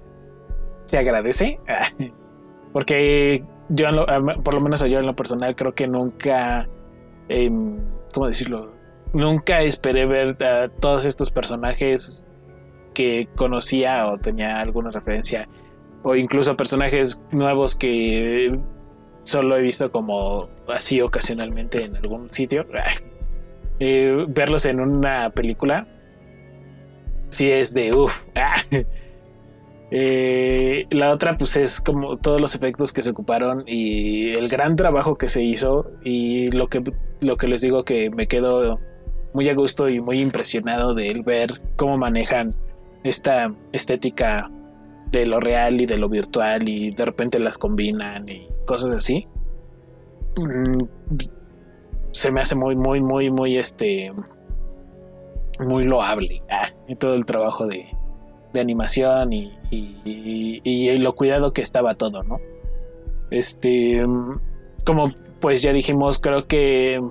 [0.85, 1.59] se agradece.
[2.73, 3.87] Porque yo,
[4.45, 6.69] por lo menos yo en lo personal, creo que nunca,
[7.29, 7.79] em,
[8.13, 8.73] ¿cómo decirlo?
[9.15, 12.27] Nunca esperé ver a todos estos personajes
[12.93, 15.49] que conocía o tenía alguna referencia,
[16.03, 18.59] o incluso personajes nuevos que
[19.23, 22.67] solo he visto como así ocasionalmente en algún sitio.
[23.81, 25.89] Eh, verlos en una película,
[27.35, 28.25] si es de uff.
[29.97, 34.75] Eh, la otra, pues es como todos los efectos que se ocuparon y el gran
[34.75, 35.89] trabajo que se hizo.
[36.03, 36.83] Y lo que,
[37.21, 38.81] lo que les digo que me quedo
[39.35, 42.55] muy a gusto y muy impresionado de ver cómo manejan
[43.05, 44.51] esta estética
[45.13, 49.29] de lo real y de lo virtual y de repente las combinan y cosas así.
[50.37, 50.85] Mm,
[52.11, 54.13] se me hace muy, muy, muy, muy este.
[55.61, 56.43] Muy loable.
[56.51, 57.87] Ah, y todo el trabajo de,
[58.53, 62.39] de animación y, y, lo cuidado que estaba todo, ¿no?
[63.31, 64.05] Este,
[64.85, 65.07] como
[65.41, 67.03] pues ya dijimos, creo que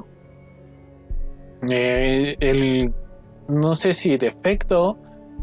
[1.69, 2.93] eh, el,
[3.47, 4.97] no sé si defecto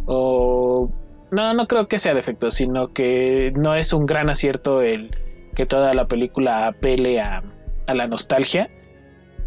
[0.07, 0.91] o
[1.31, 5.11] no, no creo que sea defecto, sino que no es un gran acierto el
[5.55, 7.43] que toda la película apele a,
[7.87, 8.71] a la nostalgia.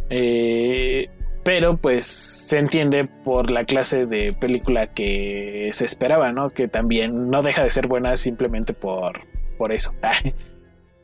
[0.10, 1.10] Eh,
[1.44, 6.50] pero pues se entiende por la clase de película que se esperaba, ¿no?
[6.50, 9.22] Que también no deja de ser buena simplemente por,
[9.58, 9.94] por eso.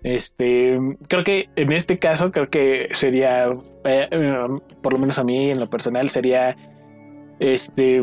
[0.02, 0.80] Este,
[1.10, 3.50] creo que en este caso, creo que sería,
[3.84, 4.48] eh, eh,
[4.82, 6.56] por lo menos a mí en lo personal, sería,
[7.40, 8.02] este,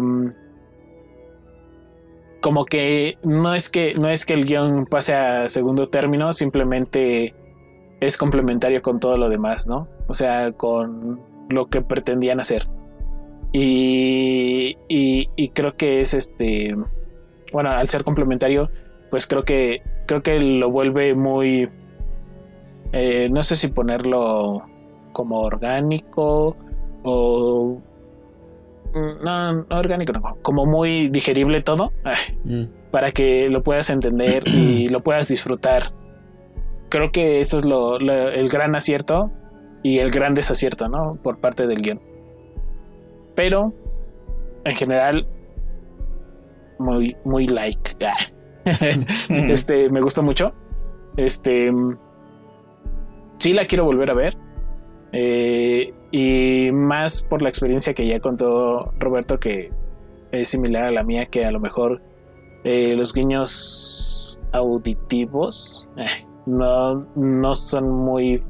[2.42, 7.34] como que no es que, no es que el guion pase a segundo término, simplemente
[8.00, 9.88] es complementario con todo lo demás, ¿no?
[10.06, 12.68] O sea, con lo que pretendían hacer.
[13.52, 16.74] Y, y, creo que es este,
[17.52, 18.70] bueno, al ser complementario,
[19.10, 21.68] pues creo que creo que lo vuelve muy,
[22.92, 24.62] eh, no sé si ponerlo
[25.12, 26.56] como orgánico
[27.02, 27.80] o
[28.94, 31.92] no, no orgánico, no, como muy digerible todo,
[32.44, 32.64] mm.
[32.90, 35.92] para que lo puedas entender y lo puedas disfrutar.
[36.88, 39.30] Creo que eso es lo, el gran acierto
[39.86, 41.16] y el gran desacierto, ¿no?
[41.22, 42.00] Por parte del guion.
[43.36, 43.72] Pero,
[44.64, 45.28] en general,
[46.80, 47.92] muy, muy like.
[49.28, 50.52] este, me gusta mucho.
[51.16, 51.70] Este,
[53.38, 54.36] sí la quiero volver a ver.
[55.12, 59.70] Eh, y más por la experiencia que ya contó Roberto, que
[60.32, 62.02] es similar a la mía, que a lo mejor
[62.64, 68.42] eh, los guiños auditivos eh, no, no son muy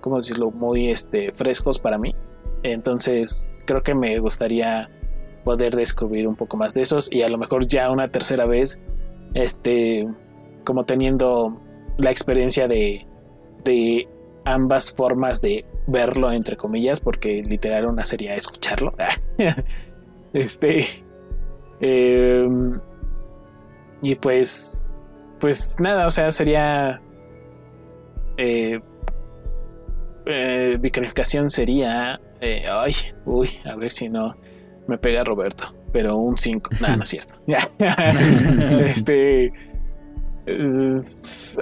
[0.00, 2.14] ¿cómo decirlo?, muy este, frescos para mí.
[2.62, 4.90] Entonces, creo que me gustaría
[5.44, 8.78] poder descubrir un poco más de esos y a lo mejor ya una tercera vez,
[9.34, 10.06] este,
[10.64, 11.60] como teniendo
[11.98, 13.06] la experiencia de,
[13.64, 14.08] de
[14.44, 18.94] ambas formas de verlo, entre comillas, porque literal una sería escucharlo.
[20.32, 20.84] este,
[21.80, 22.78] em,
[24.02, 24.96] y pues,
[25.38, 27.00] pues nada, o sea, sería
[28.36, 28.80] eh,
[30.26, 32.20] eh, mi calificación sería.
[32.40, 32.94] Eh, ay,
[33.26, 34.36] uy, a ver si no
[34.86, 35.74] me pega Roberto.
[35.92, 36.70] Pero un 5.
[36.80, 37.34] Nada, no es cierto.
[38.86, 39.52] este.
[40.46, 41.02] Uh,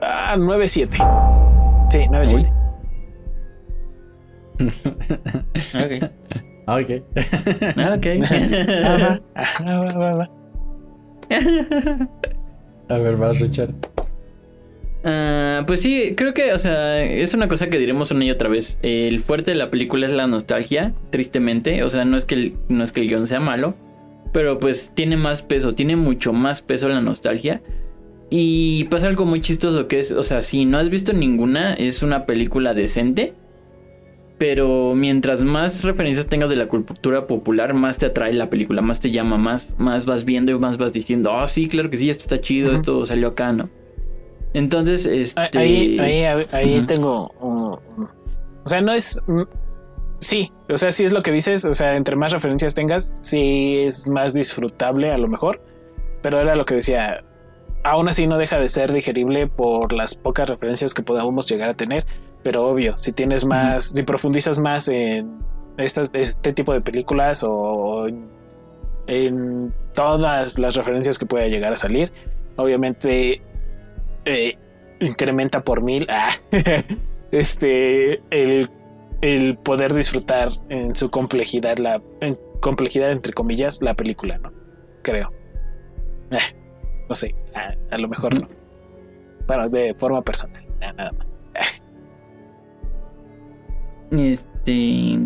[0.02, 1.88] ah, 9-7.
[1.90, 2.52] Sí, 9-7.
[5.74, 6.10] ok.
[6.68, 6.90] Ok.
[7.78, 8.06] ok.
[12.90, 13.72] A ver, vas, Richard.
[15.04, 18.48] Ah, pues sí, creo que, o sea, es una cosa que diremos una y otra
[18.48, 18.78] vez.
[18.82, 21.82] El fuerte de la película es la nostalgia, tristemente.
[21.84, 23.74] O sea, no es que el, no es que el guion sea malo,
[24.32, 27.62] pero pues tiene más peso, tiene mucho más peso la nostalgia.
[28.30, 32.02] Y pasa algo muy chistoso que es, o sea, si no has visto ninguna, es
[32.02, 33.34] una película decente.
[34.38, 39.00] pero mientras más referencias tengas de la cultura popular, más te atrae la película, más
[39.00, 42.08] te llama, más, más vas viendo y más vas diciendo, ah, sí, claro que sí,
[42.08, 43.68] esto está chido, esto salió acá, ¿no?
[44.58, 45.58] Entonces, este...
[45.58, 45.98] Ahí,
[46.52, 47.32] ahí, tengo...
[47.40, 47.80] o
[48.66, 49.20] sea, no es...
[49.26, 49.42] Mm,
[50.18, 53.78] sí, o sea, sí es lo que dices, o sea, entre más referencias tengas, sí
[53.78, 55.60] es más disfrutable a lo mejor,
[56.22, 57.24] pero era lo que decía,
[57.84, 61.74] aún así no deja de ser digerible por las pocas referencias que podamos llegar a
[61.74, 62.04] tener
[62.42, 65.38] pero obvio, si tienes más, si profundizas más en
[65.76, 68.06] este tipo de películas o
[69.06, 72.12] en todas las referencias que pueda llegar a salir,
[72.56, 73.42] obviamente
[74.24, 74.56] eh,
[75.00, 76.30] incrementa por mil ah,
[77.30, 82.00] este el, poder disfrutar en su complejidad, la
[82.60, 84.52] complejidad entre comillas, la película, ¿no?
[85.02, 85.32] Creo.
[86.30, 86.38] Eh,
[87.08, 88.48] no sé, a, lo mejor no.
[89.46, 91.38] Bueno, de forma personal, nada más.
[94.10, 95.18] Este.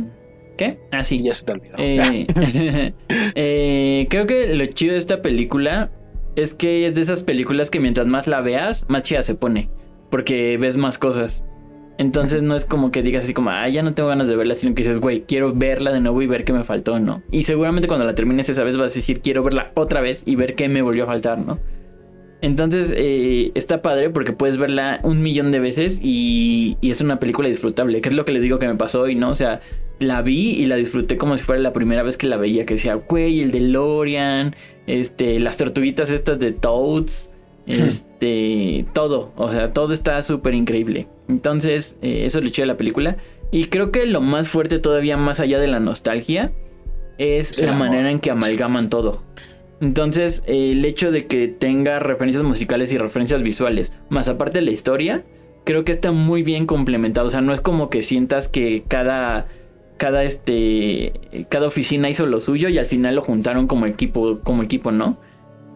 [0.57, 0.79] ¿Qué?
[0.91, 1.23] Ah, sí.
[1.23, 1.75] Ya se te olvidó.
[1.79, 2.27] Eh,
[3.35, 5.91] eh, creo que lo chido de esta película
[6.37, 9.71] es que es de esas películas que mientras más la veas, más chida se pone.
[10.11, 11.45] Porque ves más cosas.
[11.99, 14.55] Entonces no es como que digas así como, ah, ya no tengo ganas de verla,
[14.55, 17.23] sino que dices, güey, quiero verla de nuevo y ver qué me faltó, ¿no?
[17.31, 20.37] Y seguramente cuando la termines esa vez vas a decir, quiero verla otra vez y
[20.37, 21.61] ver qué me volvió a faltar, ¿no?
[22.43, 27.49] Entonces eh, está padre porque puedes verla un millón de veces y, es una película
[27.49, 29.31] disfrutable, que es lo que les digo que me pasó hoy, ¿no?
[29.31, 29.61] O sea,
[30.01, 32.75] la vi y la disfruté como si fuera la primera vez que la veía, que
[32.75, 34.57] decía, güey, el de Lorian,
[34.89, 37.31] este, las tortuguitas estas de Toads,
[37.69, 41.07] este, todo, o sea, todo está súper increíble.
[41.29, 43.17] Entonces, eh, eso le eché a la película.
[43.53, 46.53] Y creo que lo más fuerte todavía, más allá de la nostalgia,
[47.19, 49.23] es la manera en que amalgaman todo.
[49.83, 54.71] Entonces, el hecho de que tenga referencias musicales y referencias visuales, más aparte de la
[54.71, 55.25] historia,
[55.65, 57.27] creo que está muy bien complementado.
[57.27, 59.49] O sea, no es como que sientas que cada,
[59.97, 64.63] cada, este, cada oficina hizo lo suyo y al final lo juntaron como equipo, como
[64.63, 65.19] equipo, ¿no?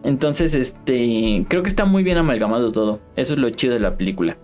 [0.05, 3.01] Entonces, este, creo que está muy bien amalgamado todo.
[3.17, 4.37] Eso es lo chido de la película.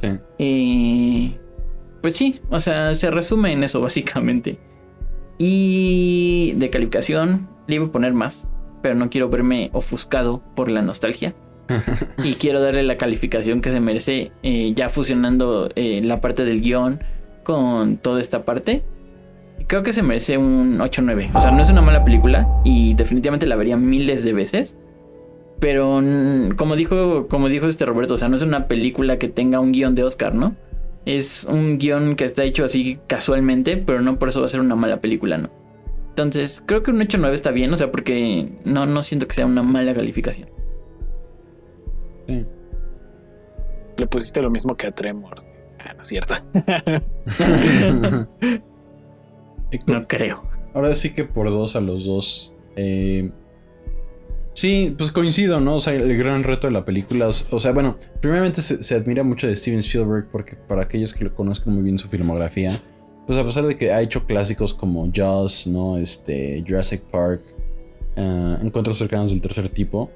[0.00, 0.08] Sí.
[0.38, 1.36] Y,
[2.00, 4.58] pues sí, o sea, se resume en eso básicamente.
[5.36, 8.48] Y de calificación, le iba a poner más,
[8.82, 11.34] pero no quiero verme ofuscado por la nostalgia.
[12.24, 16.60] y quiero darle la calificación que se merece, eh, ya fusionando eh, la parte del
[16.60, 17.00] guion
[17.44, 18.82] con toda esta parte.
[19.66, 21.30] Creo que se merece un 8-9.
[21.34, 24.76] O sea, no es una mala película y definitivamente la vería miles de veces.
[25.60, 26.02] Pero
[26.56, 29.72] como dijo, como dijo este Roberto, o sea, no es una película que tenga un
[29.72, 30.56] guion de Oscar, ¿no?
[31.04, 34.60] Es un guion que está hecho así casualmente, pero no por eso va a ser
[34.60, 35.50] una mala película, ¿no?
[36.22, 39.46] Entonces, creo que un 8-9 está bien, o sea, porque no, no siento que sea
[39.46, 40.48] una mala calificación.
[42.26, 42.46] Sí.
[43.98, 45.48] Le pusiste lo mismo que a Tremors.
[45.78, 46.34] Ah, no es cierto.
[49.86, 50.42] no creo.
[50.74, 52.54] Ahora sí que por dos a los dos.
[52.76, 53.30] Eh,
[54.52, 55.76] Sí, pues coincido, ¿no?
[55.76, 57.28] O sea, el gran reto de la película.
[57.28, 61.34] O sea, bueno, primeramente se, admira mucho de Steven Spielberg porque para aquellos que lo
[61.34, 62.80] conozcan muy bien su filmografía,
[63.30, 65.98] pues a pesar de que ha hecho clásicos como Jaws, ¿no?
[65.98, 67.42] Este, Jurassic Park,
[68.16, 70.10] uh, Encuentros cercanos del tercer tipo,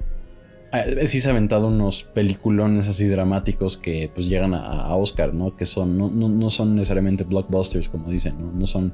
[0.73, 5.55] uh, sí se ha aventado unos peliculones así dramáticos que pues llegan a, Oscar, ¿no?
[5.55, 8.51] Que son, no, no, son necesariamente blockbusters, como dicen, ¿no?
[8.51, 8.93] No son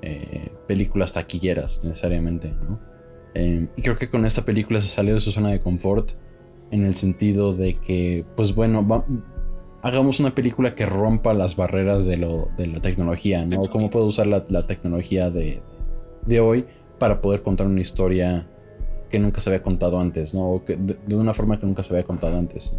[0.00, 2.78] eh, películas taquilleras necesariamente, ¿no?
[3.34, 6.12] Y creo que con esta película se salió de su zona de confort
[6.70, 8.86] en el sentido de que, pues bueno,
[9.86, 13.60] hagamos una película que rompa las barreras de, lo, de la tecnología, ¿no?
[13.70, 15.62] ¿Cómo puedo usar la, tecnología de,
[16.26, 16.64] de, hoy
[16.98, 18.48] para poder contar una historia
[19.08, 20.50] que nunca se había contado antes, ¿no?
[20.50, 22.76] O que, de, una forma que nunca se había contado antes.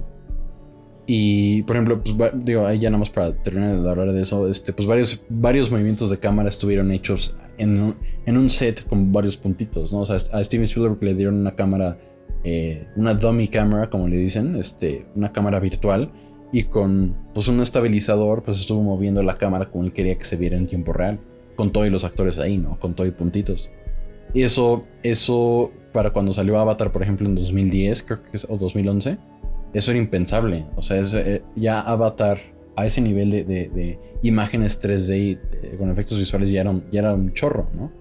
[1.06, 4.50] Y, por ejemplo, pues, digo, ahí ya nada más para terminar de hablar de eso,
[4.50, 9.38] este, pues varios, varios movimientos de cámara estuvieron hechos en, en un set con varios
[9.38, 10.00] puntitos, ¿no?
[10.00, 11.98] O sea, a Steven Spielberg le dieron una cámara,
[12.44, 16.12] eh, una dummy camera, como le dicen, este, una cámara virtual,
[16.52, 20.38] y con pues un estabilizador, pues estuvo moviendo la cámara como él quería que se
[20.38, 21.20] viera en tiempo real,
[21.56, 22.80] con todos los actores ahí, ¿no?
[22.80, 23.70] Con todo y puntitos.
[24.34, 28.58] Y eso, eso, para cuando salió Avatar, por ejemplo, en 2010, creo que es, o
[28.58, 29.18] 2011
[29.74, 30.66] eso era impensable.
[30.76, 32.40] O sea, eh, ya Avatar
[32.76, 37.14] a ese nivel de, imágenes 3D eh, con efectos visuales ya era, un, ya era
[37.14, 37.92] un chorro, ¿no?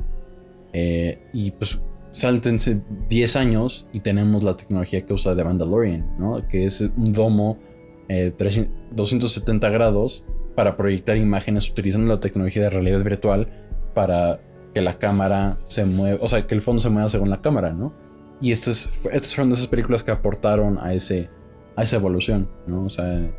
[0.73, 1.79] Eh, y pues
[2.11, 6.47] sáltense 10 años y tenemos la tecnología que usa The Mandalorian, ¿no?
[6.49, 7.59] Que es un domo
[8.09, 10.25] 270 grados
[10.55, 13.49] para proyectar imágenes utilizando la tecnología de realidad virtual
[13.95, 14.41] para
[14.75, 17.73] que la cámara se mueva, o sea, que el fondo se mueva según la cámara,
[17.73, 17.95] ¿no?
[18.41, 21.31] Y estas, estas fueron de esas películas que aportaron a ese,
[21.77, 22.85] a esa evolución, ¿no?
[22.85, 23.31] O sea,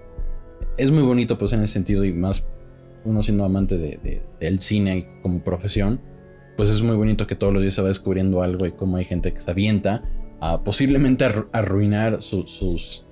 [0.78, 2.48] es muy bonito pues en ese sentido y más
[3.04, 6.02] uno siendo amante de, del cine como profesión,
[6.56, 9.06] pues es muy bonito que todos los días se va descubriendo algo y cómo hay
[9.06, 10.04] gente que se avienta
[10.40, 13.07] a posiblemente arruinar sus,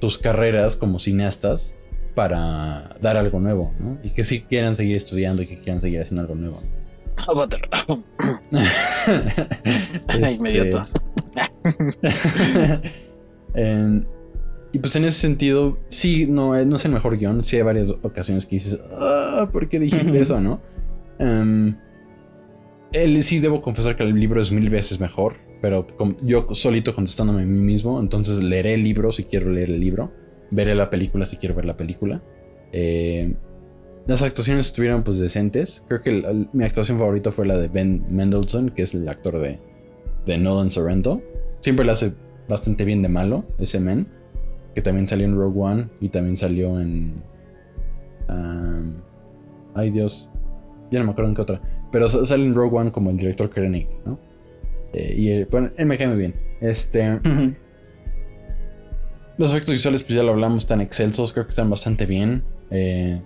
[0.00, 1.74] sus carreras como cineastas
[2.14, 3.98] para dar algo nuevo, ¿no?
[4.02, 6.60] Y que sí quieran seguir estudiando y que quieran seguir haciendo algo nuevo.
[10.08, 10.80] Ay, este,
[14.72, 17.44] y pues en ese sentido, sí, no, no es el mejor guion.
[17.44, 20.60] Sí hay varias ocasiones que dices, ah, ¿por qué dijiste eso, no?
[21.18, 21.74] Um,
[23.20, 25.86] sí debo confesar que el libro es mil veces mejor, pero
[26.22, 30.12] yo solito contestándome a mí mismo, entonces leeré el libro si quiero leer el libro,
[30.50, 32.22] veré la película si quiero ver la película.
[32.72, 33.34] Eh,
[34.06, 35.84] las actuaciones estuvieron pues decentes.
[35.86, 39.60] Creo que mi actuación favorita fue la de Ben Mendelssohn, que es el actor de,
[40.24, 41.20] de Nolan Sorrento.
[41.60, 42.14] Siempre le hace
[42.48, 44.06] bastante bien de malo, ese men.
[44.74, 47.16] Que también salió en Rogue One y también salió en...
[49.74, 50.30] ay Dios,
[50.90, 51.60] ya no me acuerdo en qué otra.
[51.90, 54.18] Pero sale en Rogue One como el director Krennic, ¿no?
[54.92, 56.34] Eh, y él, bueno, él me cae muy bien.
[56.60, 57.20] Este...
[59.38, 62.42] Los efectos visuales, pues ya lo hablamos, están excelsos, creo que están bastante bien.
[62.72, 63.22] Eh,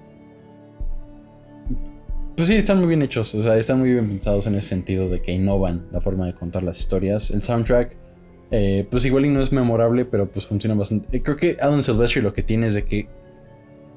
[2.36, 5.08] pues sí, están muy bien hechos, o sea, están muy bien pensados en ese sentido
[5.08, 7.30] de que innovan la forma de contar las historias.
[7.30, 7.96] El soundtrack,
[8.50, 11.16] eh, pues igual y no es memorable, pero pues funciona bastante.
[11.16, 13.08] Eh, creo que Adam Silvestri lo que tiene es de que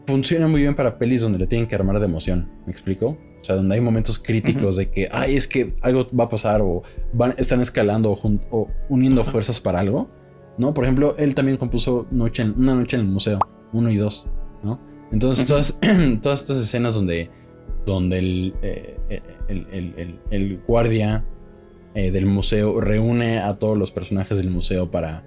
[0.08, 3.18] funciona muy bien para pelis donde le tienen que armar de emoción, ¿me explico?
[3.46, 6.62] O sea, donde hay momentos críticos de que, ay, es que algo va a pasar
[6.62, 6.82] o
[7.14, 8.18] van, están escalando
[8.50, 10.10] o, uniendo fuerzas para algo,
[10.58, 10.74] ¿no?
[10.74, 13.38] Por ejemplo, él también compuso noche Una noche en el museo,
[13.72, 14.28] uno y dos,
[14.64, 14.80] ¿no?
[15.12, 15.80] Entonces, todas,
[16.24, 17.30] todas estas escenas donde
[17.86, 18.98] donde eh,
[19.48, 21.24] el, el, guardia
[21.94, 25.24] eh, del museo reúne a todos los personajes del museo para,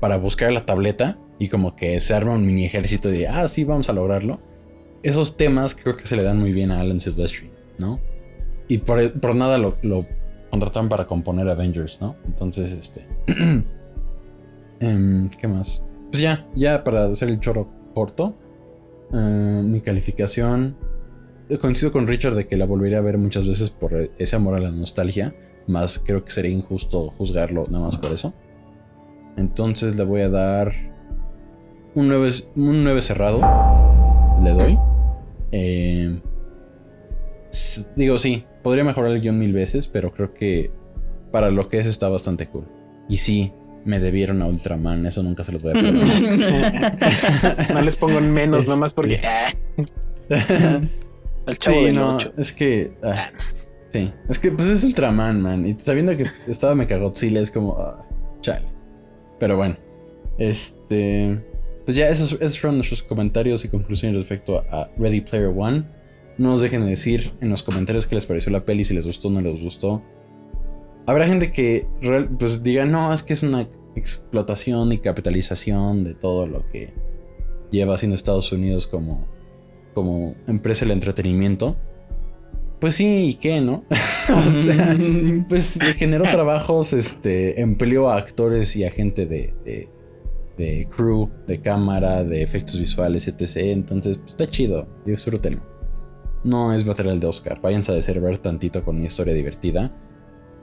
[0.00, 3.64] para buscar la tableta y como que se arma un mini ejército de, ah, sí,
[3.64, 4.40] vamos a lograrlo.
[5.04, 8.00] Esos temas creo que se le dan muy bien a Alan Silvestri, ¿no?
[8.66, 10.06] Y por, nada lo, lo,
[10.50, 12.16] contrataron para componer Avengers, ¿no?
[12.26, 13.06] Entonces, este...
[14.80, 15.84] Em, ¿Qué más?
[16.10, 18.34] Pues ya, ya para hacer el choro corto.
[19.12, 20.76] Eh, mi calificación
[21.60, 24.60] coincido con Richard de que la volvería a ver muchas veces por ese amor a
[24.60, 25.34] la nostalgia.
[25.66, 28.34] Más creo que sería injusto juzgarlo nada más por eso.
[29.36, 30.72] Entonces le voy a dar
[31.94, 33.40] un 9, un 9 cerrado.
[34.42, 34.78] Le doy.
[35.56, 36.20] Eh,
[37.94, 40.72] digo, sí, podría mejorar el guion mil veces, pero creo que
[41.30, 42.66] para lo que es está bastante cool.
[43.08, 43.52] Y sí,
[43.84, 46.98] me debieron a Ultraman, eso nunca se los voy a perdonar.
[47.74, 49.20] no les pongo en menos, nomás porque...
[51.46, 52.96] El chavo sí, no, es que.
[53.02, 53.30] Ah,
[53.90, 55.66] sí, es que pues es Ultraman, man.
[55.66, 57.76] Y sabiendo que estaba Mechagodzilla es como.
[57.78, 58.02] Ah,
[58.40, 58.66] chale.
[59.38, 59.76] Pero bueno.
[60.38, 61.38] Este.
[61.84, 65.84] Pues ya, esos, esos, fueron nuestros comentarios y conclusiones respecto a, Ready Player One.
[66.38, 69.06] No nos dejen de decir en los comentarios qué les pareció la peli, si les
[69.06, 70.02] gustó o no les gustó.
[71.06, 71.86] Habrá gente que
[72.38, 76.94] pues diga, no, es que es una explotación y capitalización de todo lo que
[77.70, 79.28] lleva haciendo Estados Unidos como
[79.94, 81.76] como empresa del entretenimiento.
[82.80, 83.84] Pues sí, ¿y qué, no?
[83.90, 84.96] o sea,
[85.48, 89.88] pues generó trabajos, este, empleó a actores y a gente de, de,
[90.88, 93.56] crew, de cámara, de efectos visuales, etc.
[93.56, 95.62] Entonces, pues, está chido, disfrútenlo.
[96.44, 99.90] No es material de Oscar, váyanse a descerrar tantito con una historia divertida.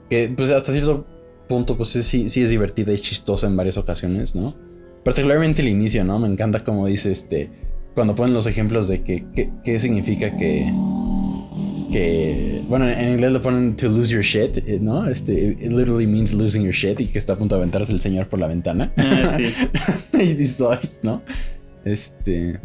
[0.08, 1.06] Que, pues, hasta cierto
[1.48, 4.54] punto, pues sí, sí es divertida y chistosa en varias ocasiones, ¿no?
[5.04, 6.18] Particularmente el inicio, ¿no?
[6.18, 7.50] Me encanta como dice este
[7.94, 9.26] cuando ponen los ejemplos de que,
[9.62, 10.72] qué significa que,
[11.92, 15.06] que, bueno, en inglés lo ponen to lose your shit, eh, ¿no?
[15.06, 18.00] Este, it literally means losing your shit y que está a punto de aventarse el
[18.00, 18.92] señor por la ventana.
[18.96, 19.54] Ah, sí.
[20.18, 20.64] y dice,
[21.02, 21.22] ¿no?
[21.84, 22.60] Este...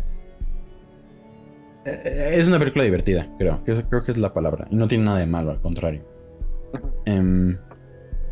[1.85, 3.61] Eh, es una película divertida, creo.
[3.63, 4.67] Creo que es la palabra.
[4.71, 6.01] Y no tiene nada de malo, al contrario.
[7.05, 7.57] Em,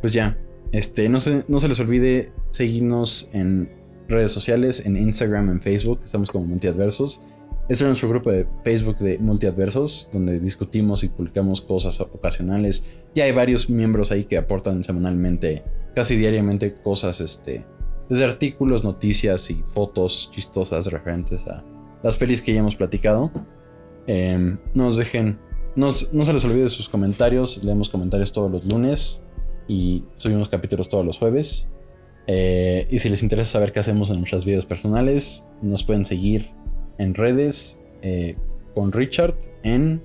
[0.02, 0.38] pues ya.
[0.72, 3.70] Este, no se, no se les olvide seguirnos en
[4.08, 7.22] redes sociales, en Instagram, en Facebook, estamos como Multiadversos.
[7.68, 12.86] Este es nuestro grupo de Facebook de Multiadversos, donde discutimos y publicamos cosas ocasionales.
[13.16, 15.64] Ya hay varios miembros ahí que aportan semanalmente,
[15.96, 17.66] casi diariamente, cosas, este,
[18.08, 21.64] desde artículos, noticias y fotos chistosas referentes a
[22.04, 23.32] las pelis que ya hemos platicado.
[24.08, 25.40] No nos dejen,
[25.76, 29.24] no, no se les olvide sus comentarios, leemos comentarios todos los lunes
[29.68, 31.68] y subimos capítulos todos los jueves.
[32.28, 36.52] Eh, y si les interesa saber qué hacemos en nuestras vidas personales, nos pueden seguir
[36.98, 38.36] en redes eh,
[38.74, 40.02] con Richard en...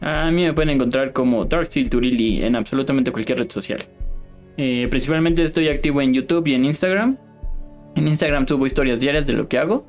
[0.00, 3.78] A mí me pueden encontrar como Darksteel Turili en absolutamente cualquier red social.
[4.56, 7.16] Eh, principalmente estoy activo en YouTube y en Instagram.
[7.94, 9.86] En Instagram subo historias diarias de lo que hago.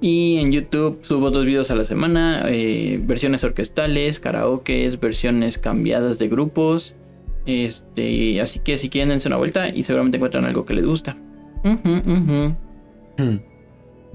[0.00, 6.20] Y en YouTube subo dos videos a la semana, eh, versiones orquestales, karaoke, versiones cambiadas
[6.20, 6.94] de grupos.
[7.46, 11.16] Este, así que si quieren dense una vuelta y seguramente encuentran algo que les gusta.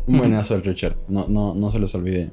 [0.08, 2.32] Un buenazo el Richard, no, no, no se les olvide.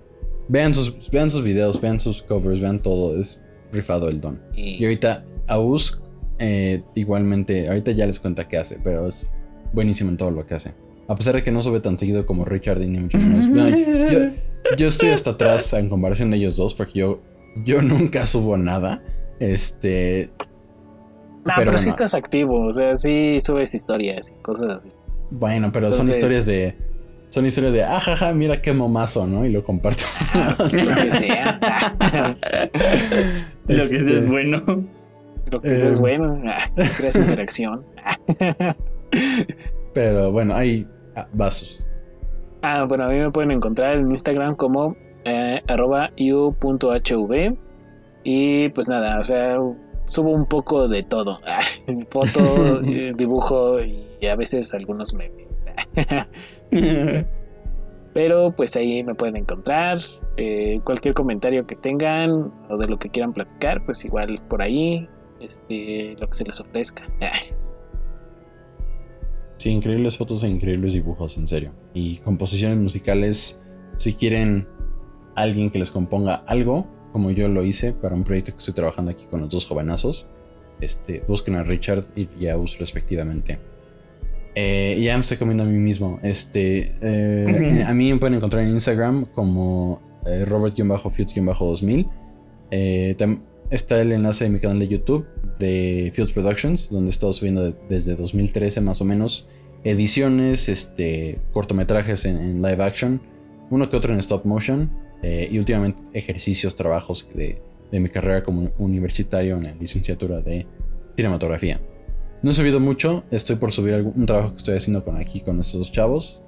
[0.49, 3.41] Vean sus, vean sus videos, vean sus covers, vean todo, es
[3.73, 4.41] rifado el don.
[4.55, 6.01] Y ahorita Aus
[6.39, 9.33] eh, igualmente, ahorita ya les cuenta qué hace, pero es
[9.73, 10.75] buenísimo en todo lo que hace.
[11.07, 14.33] A pesar de que no sube tan seguido como Richard y ni mucho menos.
[14.77, 17.21] yo, estoy hasta atrás en comparación de ellos dos, porque yo,
[17.65, 19.03] yo nunca subo nada.
[19.39, 20.31] Este.
[21.45, 24.89] No, pero, sí estás activo, o sea, sí subes historias y cosas así.
[25.31, 26.77] Bueno, pero son historias de.
[27.31, 29.47] Son historias de, ajaja, ah, mira qué momazo, ¿no?
[29.47, 30.03] Y lo comparto.
[30.59, 31.61] lo que sea.
[33.69, 34.85] Lo que es este, bueno.
[35.49, 36.43] Lo que es em, bueno.
[36.97, 37.85] Creas interacción.
[39.95, 41.87] Pero bueno, hay ah, vasos.
[42.63, 47.57] Ah, bueno, a mí me pueden encontrar en Instagram como eh, arroba u.hv.
[48.25, 49.57] Y pues nada, o sea,
[50.09, 51.39] subo un poco de todo.
[52.11, 55.50] Foto, eh, dibujo y a veces algunos memes.
[58.13, 59.99] Pero pues ahí me pueden encontrar.
[60.37, 65.09] Eh, cualquier comentario que tengan o de lo que quieran platicar, pues igual por ahí,
[65.41, 67.05] este, lo que se les ofrezca.
[69.61, 71.73] Sí, increíbles fotos e increíbles dibujos, en serio.
[71.93, 73.61] Y composiciones musicales,
[73.99, 74.67] si quieren
[75.37, 79.11] alguien que les componga algo, como yo lo hice para un proyecto que estoy trabajando
[79.11, 80.29] aquí con los dos jovenazos,
[80.81, 83.59] este, busquen a Richard y a Us respectivamente.
[84.55, 86.19] Eh, ya me estoy comiendo a mí mismo.
[86.23, 92.11] Este, eh, A mí me pueden encontrar en Instagram como eh, Robert-Fields-2000.
[92.71, 93.17] Eh,
[93.71, 95.27] está el enlace de mi canal de YouTube
[95.59, 99.49] de Fields Productions, donde he estado subiendo desde 2013 más o menos
[99.85, 103.21] ediciones, este, cortometrajes en, live action,
[103.71, 104.91] uno que otro en stop motion
[105.23, 110.67] eh, y últimamente ejercicios, trabajos de, de mi carrera como universitario en la licenciatura de
[111.17, 111.81] cinematografía.
[112.43, 115.61] No he subido mucho, estoy por subir un trabajo que estoy haciendo con aquí con
[115.61, 116.41] estos dos chavos.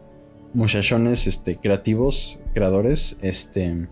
[0.54, 3.18] Muchachones este, creativos, creadores.
[3.20, 3.88] Este.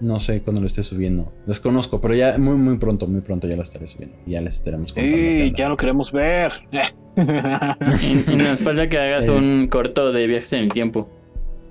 [0.00, 1.32] no sé cuándo lo esté subiendo.
[1.46, 4.16] Desconozco, pero ya muy, muy pronto, muy pronto ya lo estaré subiendo.
[4.26, 5.16] Ya les estaremos contando.
[5.16, 6.52] Sí, ya lo queremos ver.
[7.16, 11.08] y, nos falta que hagas un corto de viajes en el tiempo.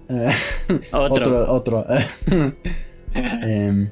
[0.91, 1.52] otro.
[1.52, 1.85] Otro,
[3.14, 3.89] em,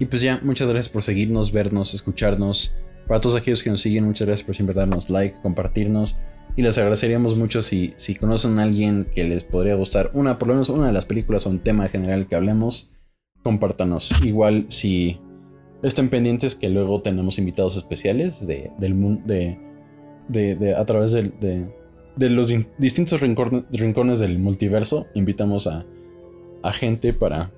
[0.00, 2.74] y pues ya, muchas gracias por seguirnos, vernos, escucharnos.
[3.06, 6.16] Para todos aquellos que nos siguen, muchas gracias por siempre darnos like, compartirnos.
[6.56, 10.48] Y les agradeceríamos mucho si, si conocen a alguien que les podría gustar una, por
[10.48, 12.92] lo menos una de las películas o un tema general que hablemos,
[13.42, 14.10] compártanos.
[14.24, 15.20] Igual si
[15.82, 19.58] estén pendientes que luego tenemos invitados especiales de, del de,
[20.28, 21.30] de, a través de,
[22.16, 25.08] de, los distintos rincones, del multiverso.
[25.14, 25.84] Invitamos a,
[26.62, 27.50] a gente para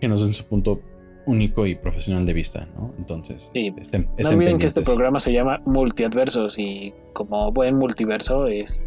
[0.00, 0.80] que nos den su punto
[1.26, 2.94] único y profesional de vista, ¿no?
[2.98, 3.70] Entonces, sí.
[3.70, 8.82] no olviden que este programa se llama Multiadversos y como buen multiverso es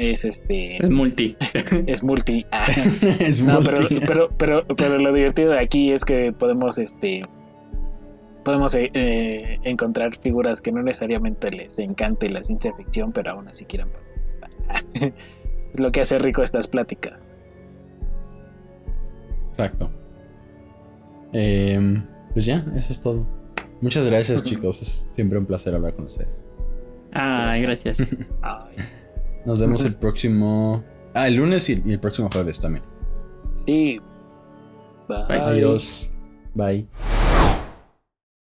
[0.00, 1.36] es este es multi
[1.86, 2.66] es multi ah.
[3.20, 4.00] es multi.
[4.06, 7.22] Pero, pero, pero, lo divertido de aquí es que podemos este
[8.42, 13.48] podemos eh, eh, encontrar figuras que no necesariamente les encante la ciencia ficción pero aún
[13.48, 15.12] así quieran participar
[15.74, 17.28] lo que hace rico estas pláticas
[19.50, 19.90] exacto
[21.32, 22.02] Em,
[22.32, 23.26] pues ya, eso es todo.
[23.80, 24.82] Muchas gracias, chicos.
[24.82, 26.44] Es siempre un placer hablar con ustedes.
[27.12, 27.98] Ay, gracias.
[29.46, 30.84] Nos vemos el próximo.
[31.14, 32.84] Ah, el lunes y, el próximo jueves también.
[33.54, 33.98] Sí.
[35.08, 35.38] Bye.
[35.38, 36.12] Adiós.
[36.54, 36.86] Bye.